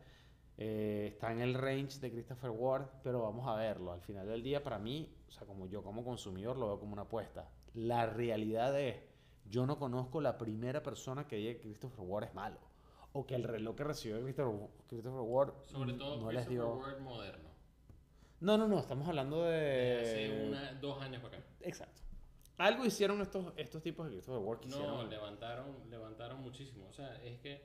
[0.56, 3.92] eh, está en el range de Christopher Ward, pero vamos a verlo.
[3.92, 6.92] Al final del día, para mí, o sea, como yo como consumidor lo veo como
[6.92, 7.48] una apuesta.
[7.74, 8.96] La realidad es,
[9.46, 12.58] yo no conozco la primera persona que diga que Christopher Ward es malo.
[13.12, 16.74] O que el reloj que recibió Christopher, Christopher Ward Sobre todo no les Christopher dio...
[16.76, 17.48] Ward moderno.
[18.40, 19.58] No, no, no, estamos hablando de...
[19.58, 21.46] de hace una, dos años para acá.
[21.60, 22.02] Exacto.
[22.58, 25.10] Algo hicieron estos, estos tipos de Christopher Ward No, hicieron.
[25.10, 26.86] levantaron, levantaron muchísimo.
[26.88, 27.62] O sea, es que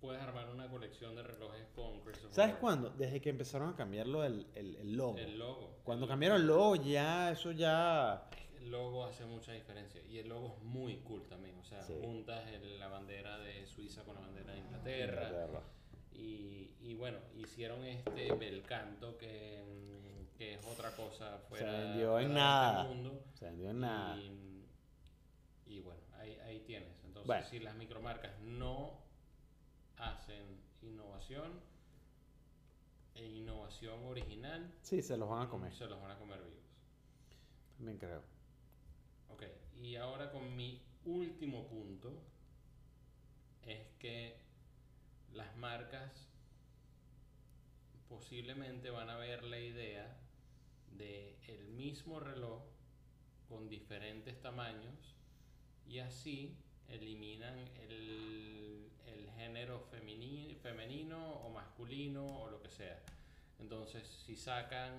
[0.00, 2.60] puedes armar una colección de relojes con Christopher ¿Sabes Ward.
[2.60, 2.90] cuándo?
[2.90, 5.18] Desde que empezaron a cambiarlo el, el, el logo.
[5.18, 5.76] El logo.
[5.84, 8.28] Cuando El- cambiaron el logo ya, eso ya...
[8.58, 11.58] El logo hace mucha diferencia y el logo es muy cool también.
[11.58, 11.94] O sea, Sí.
[12.00, 12.44] juntas
[12.78, 15.24] la bandera de Suiza con la bandera de Inglaterra.
[15.26, 15.62] Inglaterra.
[16.12, 19.91] Y, y bueno, hicieron este bel canto que, mm,
[20.42, 22.82] que es otra cosa fuera, vendió en de nada.
[22.82, 23.24] este mundo.
[23.34, 24.16] Se vendió en nada.
[24.18, 24.66] Y,
[25.66, 26.98] y bueno, ahí, ahí tienes.
[27.04, 27.46] Entonces, Bueno.
[27.48, 28.98] si las micromarcas no
[29.98, 31.60] hacen innovación
[33.14, 35.72] e innovación original, Sí, se los van a comer.
[35.74, 36.64] se los van a comer vivos.
[37.76, 38.22] También creo.
[39.28, 39.44] Ok,
[39.80, 42.20] y ahora con mi último punto
[43.62, 44.40] es que
[45.34, 46.26] las marcas
[48.08, 50.18] posiblemente van a ver la idea
[51.02, 52.62] de el mismo reloj
[53.48, 55.16] con diferentes tamaños
[55.86, 56.56] y así
[56.88, 62.98] eliminan el, el género femini- femenino o masculino o lo que sea.
[63.58, 64.92] Entonces, si sacan,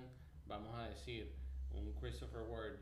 [0.45, 1.31] vamos a decir,
[1.71, 2.77] un Christopher Ward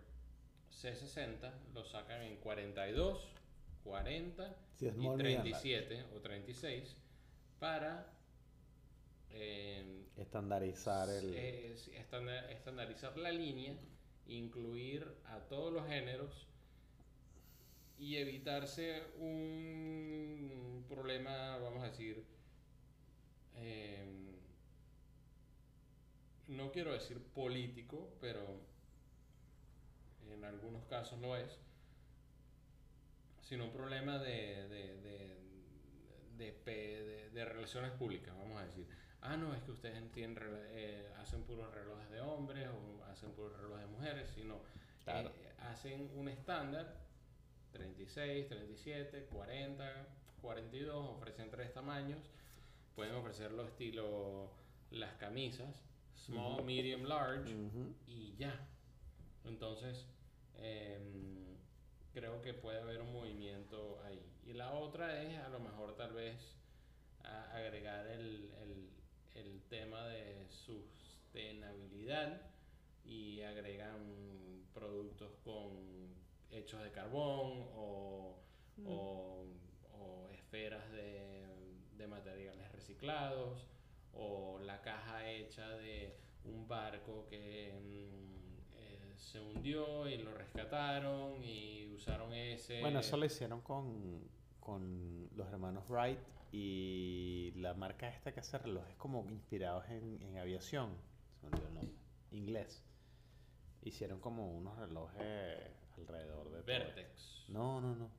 [0.72, 3.28] C60, lo sacan en 42,
[3.84, 6.96] 40 Si y small, medium, 37 o 36
[7.60, 8.12] para
[9.34, 11.34] eh, Estandarizar el...
[12.50, 13.74] estandarizar la línea,
[14.28, 16.48] incluir a todos los géneros
[18.00, 22.24] y evitarse un problema, vamos a decir,
[23.56, 24.06] eh,
[26.48, 28.40] no quiero decir político, pero
[30.34, 31.60] en algunos casos lo es,
[33.42, 35.38] sino un problema de, de, de,
[36.38, 38.88] de pe- de- de relaciones públicas, vamos a decir.
[39.22, 40.02] Ah, no, es que ustedes
[40.36, 44.60] rela- eh, hacen puros relojes de hombres o hacen puros relojes de mujeres, sino
[45.04, 45.30] Claro.
[45.30, 46.98] eh, hacen un estándar,
[47.72, 50.08] 36, 37, 40,
[50.42, 52.20] 42, ofrecen tres tamaños,
[52.96, 54.50] pueden ofrecerlo estilo
[54.90, 55.84] las camisas,
[56.16, 57.50] small, medium, large,
[58.08, 58.68] y ya.
[59.46, 60.06] Entonces,
[60.56, 61.56] em,
[62.14, 64.22] creo que puede haber un movimiento ahí.
[64.46, 66.56] Y la otra es a lo mejor tal vez
[67.24, 68.81] a- agregar el, el-
[69.36, 72.42] el tema de sustentabilidad
[73.04, 75.72] y agregan productos con
[76.52, 78.36] hechos de carbón o,
[78.86, 79.46] o-
[79.94, 81.56] o esferas de,
[81.98, 83.68] de materiales reciclados
[84.14, 91.42] o la caja hecha de un barco que mm, eh, se hundió y lo rescataron
[91.44, 94.28] y usaron ese Bueno, eso lo hicieron con,
[94.60, 96.20] con los hermanos Wright
[96.52, 100.96] y la marca esta que hace relojes como inspirados en, en aviación.
[101.40, 101.96] Se me olvidó el nombre,
[102.32, 102.84] inglés.
[103.84, 105.58] Hicieron como unos relojes
[105.98, 107.46] alrededor de Vertex.
[107.48, 108.10] No, no, no.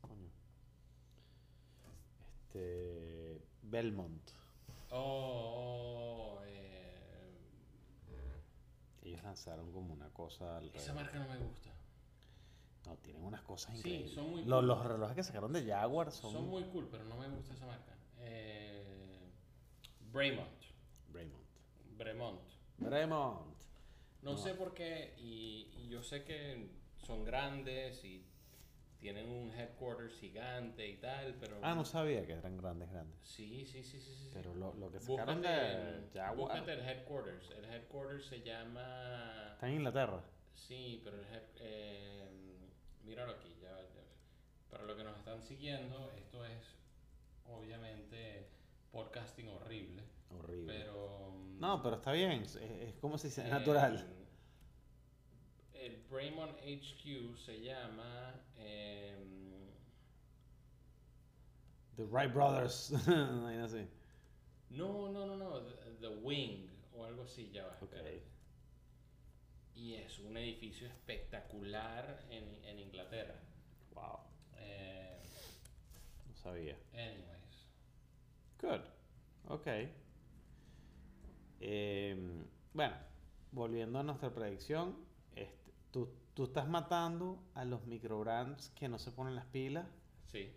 [0.00, 0.30] Coño.
[2.46, 3.40] Este.
[3.62, 4.30] Belmont.
[4.90, 7.30] Oh, oh, eh,
[9.02, 10.80] Ellos lanzaron como una cosa alrededor.
[10.80, 11.70] esa marca no me gusta.
[12.86, 14.12] No, tienen unas cosas Sí, increíbles.
[14.12, 14.68] son muy los, cool.
[14.68, 17.66] los relojes que sacaron de Jaguar son, Son muy cool, pero no me gusta esa
[17.66, 17.94] marca.
[18.18, 19.30] Eh,
[20.12, 20.48] Braymont.
[21.08, 21.44] Bremont.
[21.96, 22.40] Bremont.
[22.78, 23.54] Bremont.
[24.22, 24.36] No, No.
[24.38, 26.68] sé por qué, y, y yo sé que
[26.98, 28.24] son grandes y
[28.98, 31.58] tienen un headquarters gigante y tal, pero...
[31.62, 33.18] Ah, no sabía que eran grandes, grandes.
[33.22, 34.14] Sí, sí, sí, sí, sí.
[34.24, 34.30] sí.
[34.32, 37.50] Pero lo, lo que sacaron Búscate, de Jaguar búscate el headquarters.
[37.50, 39.50] El headquarters se llama...
[39.52, 40.22] está en Inglaterra.
[40.54, 42.43] Sí, pero el head- eh,
[43.04, 44.02] míralo aquí, ya, ya.
[44.70, 46.74] Para los que nos están siguiendo, esto es
[47.46, 48.48] obviamente
[48.92, 50.72] podcasting horrible, Horrible.
[50.72, 51.30] pero...
[51.32, 52.42] mm, No, pero está bien.
[52.42, 54.06] Es, es como si sea eh, natural.
[55.72, 58.34] El Braymon HQ se llama...
[58.56, 59.44] em,
[61.96, 62.92] The Wright Brothers.
[64.70, 67.78] No, no, no, no, The, The Wing o algo así, ya va.
[67.80, 67.94] Ok.
[69.74, 73.34] Y es un edificio espectacular en, en Inglaterra.
[73.94, 74.18] Wow.
[74.58, 75.20] Eh,
[76.28, 76.76] No sabía.
[76.92, 77.66] anyways.
[78.60, 78.80] Good.
[79.48, 79.66] Ok.
[81.60, 82.94] Em, bueno,
[83.52, 84.96] volviendo a nuestra predicción,
[85.34, 89.86] este, tú, tú estás matando a los microbrands que no se ponen las pilas
[90.30, 90.50] Sí.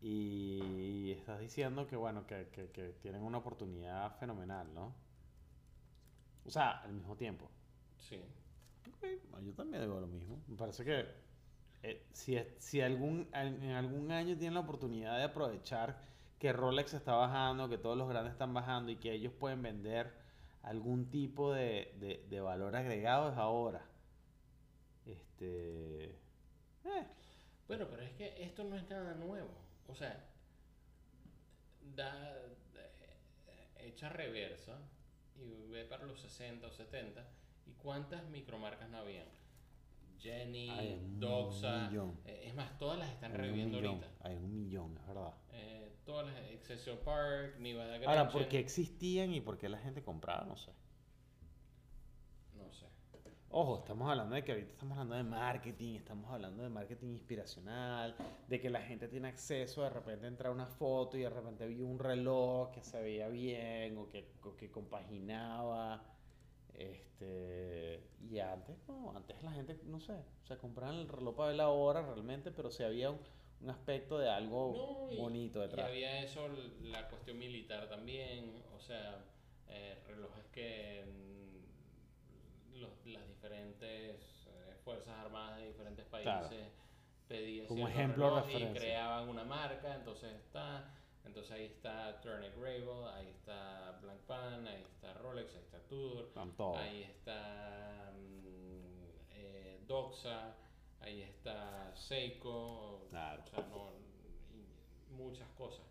[0.00, 4.94] y estás diciendo que, bueno, que, que- que tienen una oportunidad fenomenal, ¿no?
[6.44, 7.48] O sea, al mismo tiempo.
[7.98, 8.20] Sí.
[8.88, 10.42] Ok, bueno, yo también digo lo mismo.
[10.48, 11.06] Me parece que
[11.82, 16.00] eh, si, si algún, al- en algún año tienen la oportunidad de aprovechar
[16.38, 20.12] que Rolex está bajando, que todos los grandes están bajando y que ellos pueden vender
[20.62, 23.84] algún tipo de, de- de valor agregado es ahora.
[25.06, 26.04] Este.
[26.84, 27.06] eh,
[27.68, 29.50] Bueno, pero es que esto no es nada nuevo.
[29.88, 30.24] O sea,
[31.96, 32.34] da,
[32.74, 34.78] eh, echa reversa
[35.36, 37.24] y ve para los 60 o 70
[37.66, 39.26] y cuántas micromarcas no habían.
[40.22, 41.90] Jenny, Doxa,
[42.26, 44.08] eh, es más, todas las están reviviendo ahorita.
[44.20, 45.34] hay un millón, es verdad.
[45.50, 49.78] Eh, todas las Excelsior Park, Nevada Ahora, Grange, ¿por qué existían y por qué la
[49.78, 50.44] gente compraba?
[50.44, 50.70] No sé.
[52.54, 52.86] No sé.
[53.48, 58.14] Ojo, estamos hablando de que ahorita estamos hablando de marketing, estamos hablando de marketing inspiracional,
[58.46, 61.30] de que la gente tiene acceso de repente a entrar a una foto y de
[61.30, 66.11] repente vio un reloj que se veía bien o que, o que compaginaba.
[66.82, 70.14] Este, y antes, no, antes la gente, no sé,
[70.46, 73.20] se compraban el reloj para ver la hora realmente, pero si había un,
[73.60, 75.86] un aspecto de algo No, y- bonito Y detrás.
[75.88, 76.48] había eso,
[76.82, 79.24] la cuestión militar también, o sea,
[79.68, 86.56] eh, relojes que mm, los- las diferentes eh, fuerzas armadas de diferentes países Claro.
[87.28, 90.92] pedían Como ejemplo relojes y creaban una marca, entonces está,
[91.24, 96.30] entonces ahí está Turner Gravel, ahí está Blanc Pan, ahí está Rolex, ahí está Tudor.
[96.76, 100.54] Ahí está mm, eh, Doxa,
[101.00, 103.42] ahí está Seiko, Claro.
[103.42, 103.92] o sea, no,
[105.16, 105.86] muchas cosas.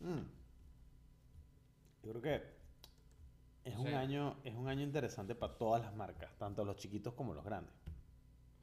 [0.00, 0.22] Mm.
[2.02, 2.42] Yo creo que
[3.64, 7.14] es O un año, es un año interesante para todas las marcas, tanto los chiquitos
[7.14, 7.74] como los grandes.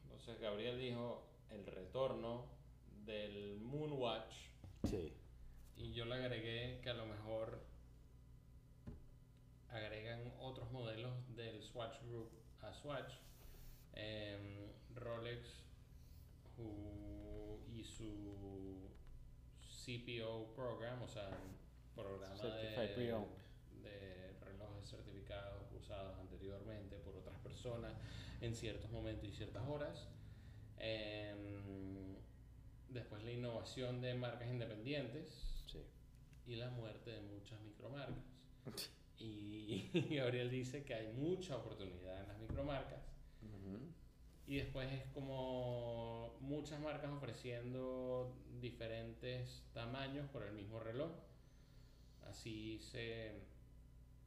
[0.04, 2.46] Entonces Gabriel dijo el retorno
[3.04, 4.32] del Moonwatch
[4.86, 5.12] Sí.
[5.76, 7.60] y yo le agregué que a lo mejor
[9.70, 12.30] agregan otros modelos del Swatch Group
[12.62, 13.12] a Swatch.
[13.94, 15.62] Em, Rolex
[16.56, 18.88] who- y su
[19.68, 21.30] CPO program, o sea,
[21.94, 23.28] programa Certified de, Pre-Owned.
[23.82, 27.92] de relojes certificados usados anteriormente por otras personas
[28.40, 30.08] en ciertos momentos y ciertas horas.
[30.78, 32.16] Em,
[32.94, 35.28] después la innovación de marcas independientes
[35.66, 35.80] Sí.
[36.46, 38.24] y la muerte de muchas micromarcas.
[39.16, 43.00] Y Gabriel dice que hay mucha oportunidad en las micromarcas.
[44.46, 51.12] Y después es como muchas marcas ofreciendo diferentes tamaños por el mismo reloj.
[52.26, 53.40] Así se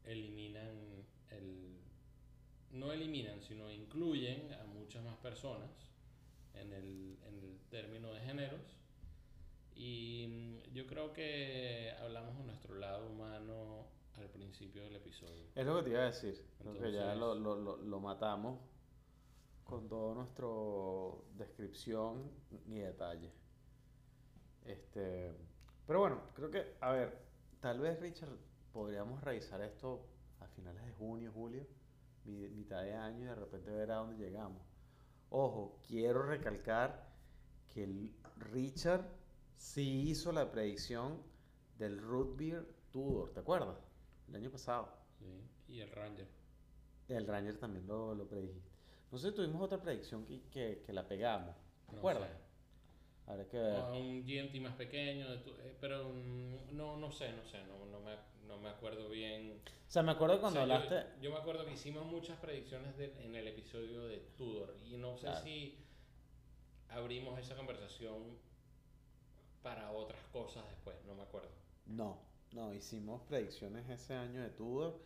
[0.05, 1.78] eliminan el...
[2.72, 5.70] No eliminan, sino incluyen a muchas más personas
[6.54, 8.62] en el, en el término de géneros.
[9.76, 13.86] Y mm, yo creo que hablamos de nuestro lado humano
[14.16, 15.45] al principio del episodio.
[15.56, 16.43] Es lo que te iba a decir.
[16.60, 18.60] Creo que ya Entonces- lo, lo, lo, lo matamos
[19.64, 20.48] con toda nuestra
[21.38, 22.32] descripción
[22.68, 23.32] y detalle.
[24.66, 25.34] Este,
[25.86, 27.18] pero bueno, creo que, a ver,
[27.62, 28.36] tal vez Richard
[28.74, 30.06] podríamos revisar esto
[30.39, 31.66] a finales de junio, julio,
[32.26, 34.62] mi- mitad de año y de repente ver a dónde llegamos.
[35.30, 37.07] Ojo, quiero recalcar
[37.73, 38.13] que el
[38.51, 39.05] Richard
[39.55, 41.21] sí hizo la predicción
[41.78, 43.78] del Root Beer Tudor, ¿te acuerdas?
[44.28, 44.89] El año pasado.
[45.19, 46.28] Sí, y el Ranger.
[47.09, 48.69] El Ranger también lo, lo predijiste.
[49.11, 51.55] No sé, tuvimos otra predicción que, que, que la pegamos.
[51.89, 52.30] ¿Te No acuerdas?
[52.30, 52.30] sé.
[53.28, 53.86] Habrá que ver.
[53.86, 56.11] O un GMT más pequeño, eh, pero
[56.71, 58.15] no, no sé, no sé, no, no, me,
[58.47, 59.61] no me acuerdo bien.
[59.88, 61.22] O sea, me acuerdo cuando O sea, yo- hablaste.
[61.22, 65.16] Yo, me acuerdo que hicimos muchas predicciones de- en el episodio de Tudor y no
[65.18, 65.44] sé Claro.
[65.44, 65.78] si
[66.90, 68.38] abrimos esa conversación
[69.64, 71.50] para otras cosas después, no me acuerdo.
[71.86, 72.20] No,
[72.52, 75.00] no, hicimos predicciones ese año de Tudor,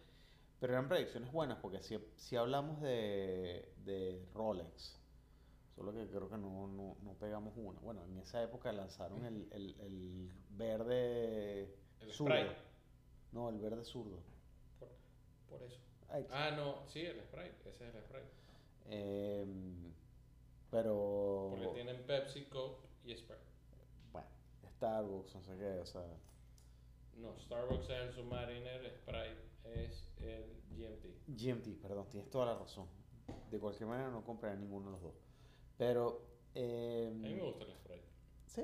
[0.60, 5.00] pero eran predicciones buenas porque sí, sí hablamos de, de Rolex,
[5.76, 7.80] solo que creo que no, no, no pegamos una.
[7.82, 12.36] Bueno, en esa época lanzaron el, el, el verde El zurdo.
[13.32, 14.20] No, el verde zurdo.
[15.52, 15.78] Por, eso.
[16.32, 18.28] Ah, no, sí, el Sprite, ese es el Sprite.
[18.89, 19.93] em,
[20.70, 23.41] pero, Porque tienen Pepsi, Coke y Sprite.
[24.12, 24.28] bueno,
[24.78, 26.06] Starbucks, no sé qué, o sea,
[27.18, 31.06] No, Starbucks es el Submariner, Sprite es el GMT.
[31.28, 32.88] GMT, perdón, tienes toda la razón.
[33.49, 35.16] De cualquier manera no compraré ninguno de los dos.
[35.78, 36.26] Pero,
[36.56, 38.06] em, A mí me gusta el Sprite.
[38.47, 38.64] sí,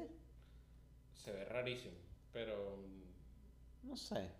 [1.14, 1.98] Se ve rarísimo,
[2.34, 4.32] pero mm, no sé.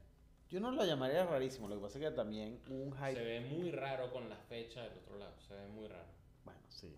[0.50, 3.24] Yo no lo llamaría rarísimo, lo que pasa es que también un se hype...
[3.24, 5.34] ve muy raro con la fecha del otro lado.
[5.42, 6.08] Se ve muy raro.
[6.46, 6.96] Bueno, sí,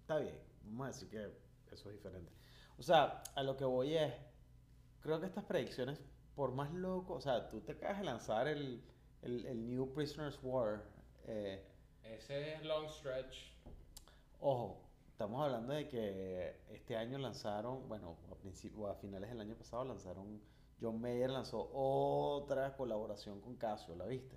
[0.00, 0.34] está bien,
[0.64, 1.30] vamos a decir que
[1.74, 2.32] eso es diferente.
[2.78, 4.14] O sea, a lo que voy es,
[5.00, 6.00] creo que estas predicciones,
[6.34, 8.82] por más loco, o sea, tú te acabas de lanzar el,
[9.22, 10.82] el, el New Prisoners War.
[11.26, 11.62] eh,
[12.04, 13.52] Ese es Long Stretch.
[14.40, 14.80] Ojo,
[15.10, 19.84] estamos hablando de que este año lanzaron, bueno, a principio, a finales del año pasado
[19.84, 20.40] lanzaron,
[20.80, 24.36] John Mayer lanzó otra colaboración con Casio, ¿la viste?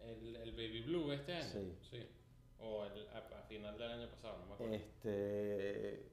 [0.00, 1.74] El, el Baby Blue este año.
[1.90, 2.08] Sí.
[2.58, 4.74] O el, a, a final del año pasado, no me acuerdo.
[4.74, 6.08] Este,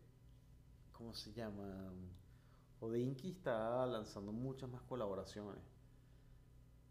[0.91, 1.93] ¿cómo se llama?
[2.79, 5.61] Odinky está lanzando muchas más colaboraciones.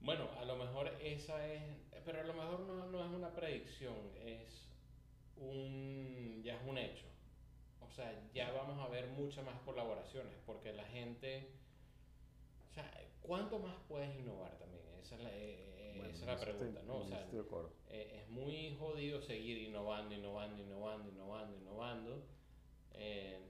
[0.00, 1.62] Bueno, a lo mejor esa es.
[2.04, 4.68] Pero a lo mejor no, no es una predicción, es
[5.36, 6.40] un.
[6.44, 7.06] ya es un hecho.
[7.80, 11.57] O sea, ya vamos a ver muchas más colaboraciones, porque la gente.
[12.78, 14.84] Sea, ¿cuánto más puedes innovar también?
[15.02, 16.98] Esa es la, eh, Bueno, esa es la en eso estoy- pregunta, ¿no?
[16.98, 17.26] O sea,
[17.88, 22.22] eh, es muy jodido seguir innovando, innovando, innovando, innovando, innovando.
[22.92, 23.40] eh,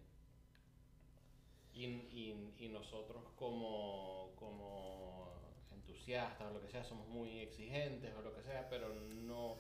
[1.75, 5.31] y, y- y nosotros como, como
[5.73, 9.57] entusiastas o lo que sea, somos muy exigentes o lo que sea, pero no...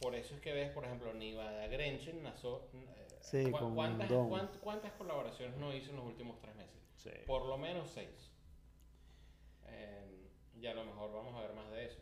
[0.00, 2.62] Por eso es que ves, por ejemplo, Nivada Grenchen nació...
[2.74, 4.08] eh, Sí, ¿cu- ¿cuántas,
[4.60, 6.78] ¿Cuántas colaboraciones no hizo en los últimos tres meses?
[7.10, 7.18] Sí.
[7.26, 8.30] Por lo menos seis.
[9.66, 12.00] Eh, y a lo mejor vamos a ver más de eso.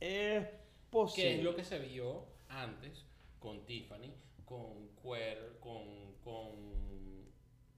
[0.00, 0.58] Es Que
[0.90, 1.36] posible.
[1.38, 3.04] es lo que se vio antes
[3.38, 4.12] con Tiffany,
[4.44, 6.14] con Quer, con.
[6.22, 7.32] con.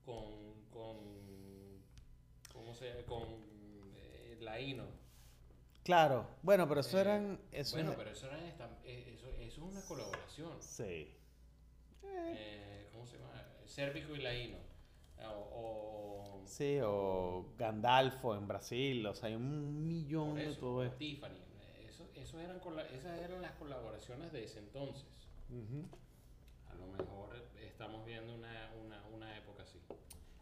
[0.05, 0.63] con.
[0.69, 1.17] con.
[2.53, 3.23] ¿cómo se con
[3.95, 4.85] eh, Laino.
[5.83, 7.39] Claro, bueno, pero eso Eh, eran...
[7.51, 10.61] Eso bueno, pero eso, era esta- eh, eso, eso es una colaboración.
[10.61, 11.15] Sí.
[12.03, 13.41] Eh, ¿Cómo se llama?
[13.65, 14.57] Cérvico y Laino.
[15.23, 16.41] O.
[16.41, 20.75] o Sí, o Gandalfo en Brasil, o sea, hay un millón por de eso, todo
[20.77, 20.97] o esto.
[20.97, 21.37] Tiffany.
[21.87, 22.59] Eso, eso eran
[22.93, 25.05] esas eran las colaboraciones de ese entonces.
[25.49, 25.85] Ujú.
[26.69, 29.79] A lo mejor estamos viendo una, una, una época así.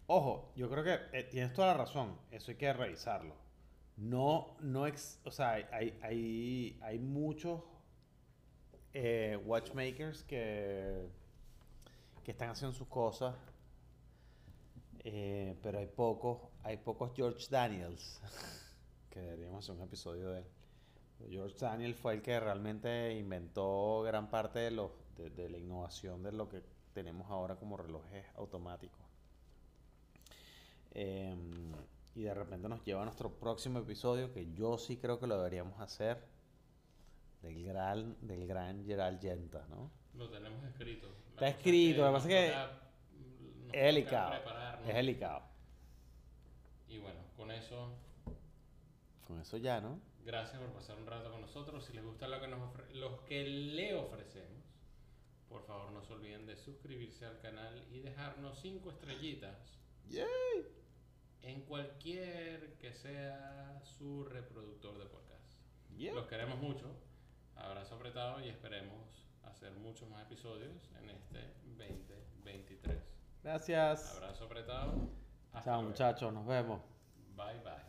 [0.08, 3.34] Ojo, yo creo que eh, tienes toda la razón, eso hay que revisarlo.
[3.98, 7.62] No, no, ex- o sea, hay, hay, hay muchos
[8.94, 11.08] eh, watchmakers que,
[12.24, 13.36] que están haciendo sus cosas,
[15.08, 18.20] eh, pero hay pocos, hay pocos George Daniels,
[19.12, 20.46] que deberíamos hacer un episodio de él.
[21.30, 26.24] George Daniel fue el que realmente inventó gran parte de, los, de, de la innovación
[26.24, 29.06] de lo que tenemos ahora como relojes automáticos.
[30.96, 31.72] Em,
[32.16, 35.38] y de repente nos lleva a nuestro próximo episodio, que yo sí creo que lo
[35.38, 36.18] deberíamos hacer,
[37.44, 39.92] del gran, del gran Gerald Genta, ¿no?
[40.16, 41.08] Lo tenemos escrito.
[41.08, 42.85] La Está escrito, lo que pasa es que
[43.76, 44.34] Es delicado,
[44.88, 45.42] es delicado.
[46.88, 47.94] Y bueno, con eso,
[49.28, 50.00] Con eso ya, ¿no?
[50.24, 51.84] gracias por pasar un rato con nosotros.
[51.86, 54.64] Si les gusta lo que, nos ofre- los que le ofrecemos,
[55.50, 59.78] por favor no se olviden de suscribirse al canal y dejarnos cinco estrellitas
[61.42, 65.54] en cualquier que sea su reproductor de podcast.
[65.98, 66.14] Yeah.
[66.14, 66.88] Los queremos mucho.
[67.56, 73.15] Abrazo apretado y esperemos hacer muchos más episodios en este 2023.
[73.46, 74.18] Gracias.
[74.18, 75.08] Abrazo apretado.
[75.54, 76.82] Hasta Chao muchachos, nos vemos.
[77.36, 77.86] Bye bye.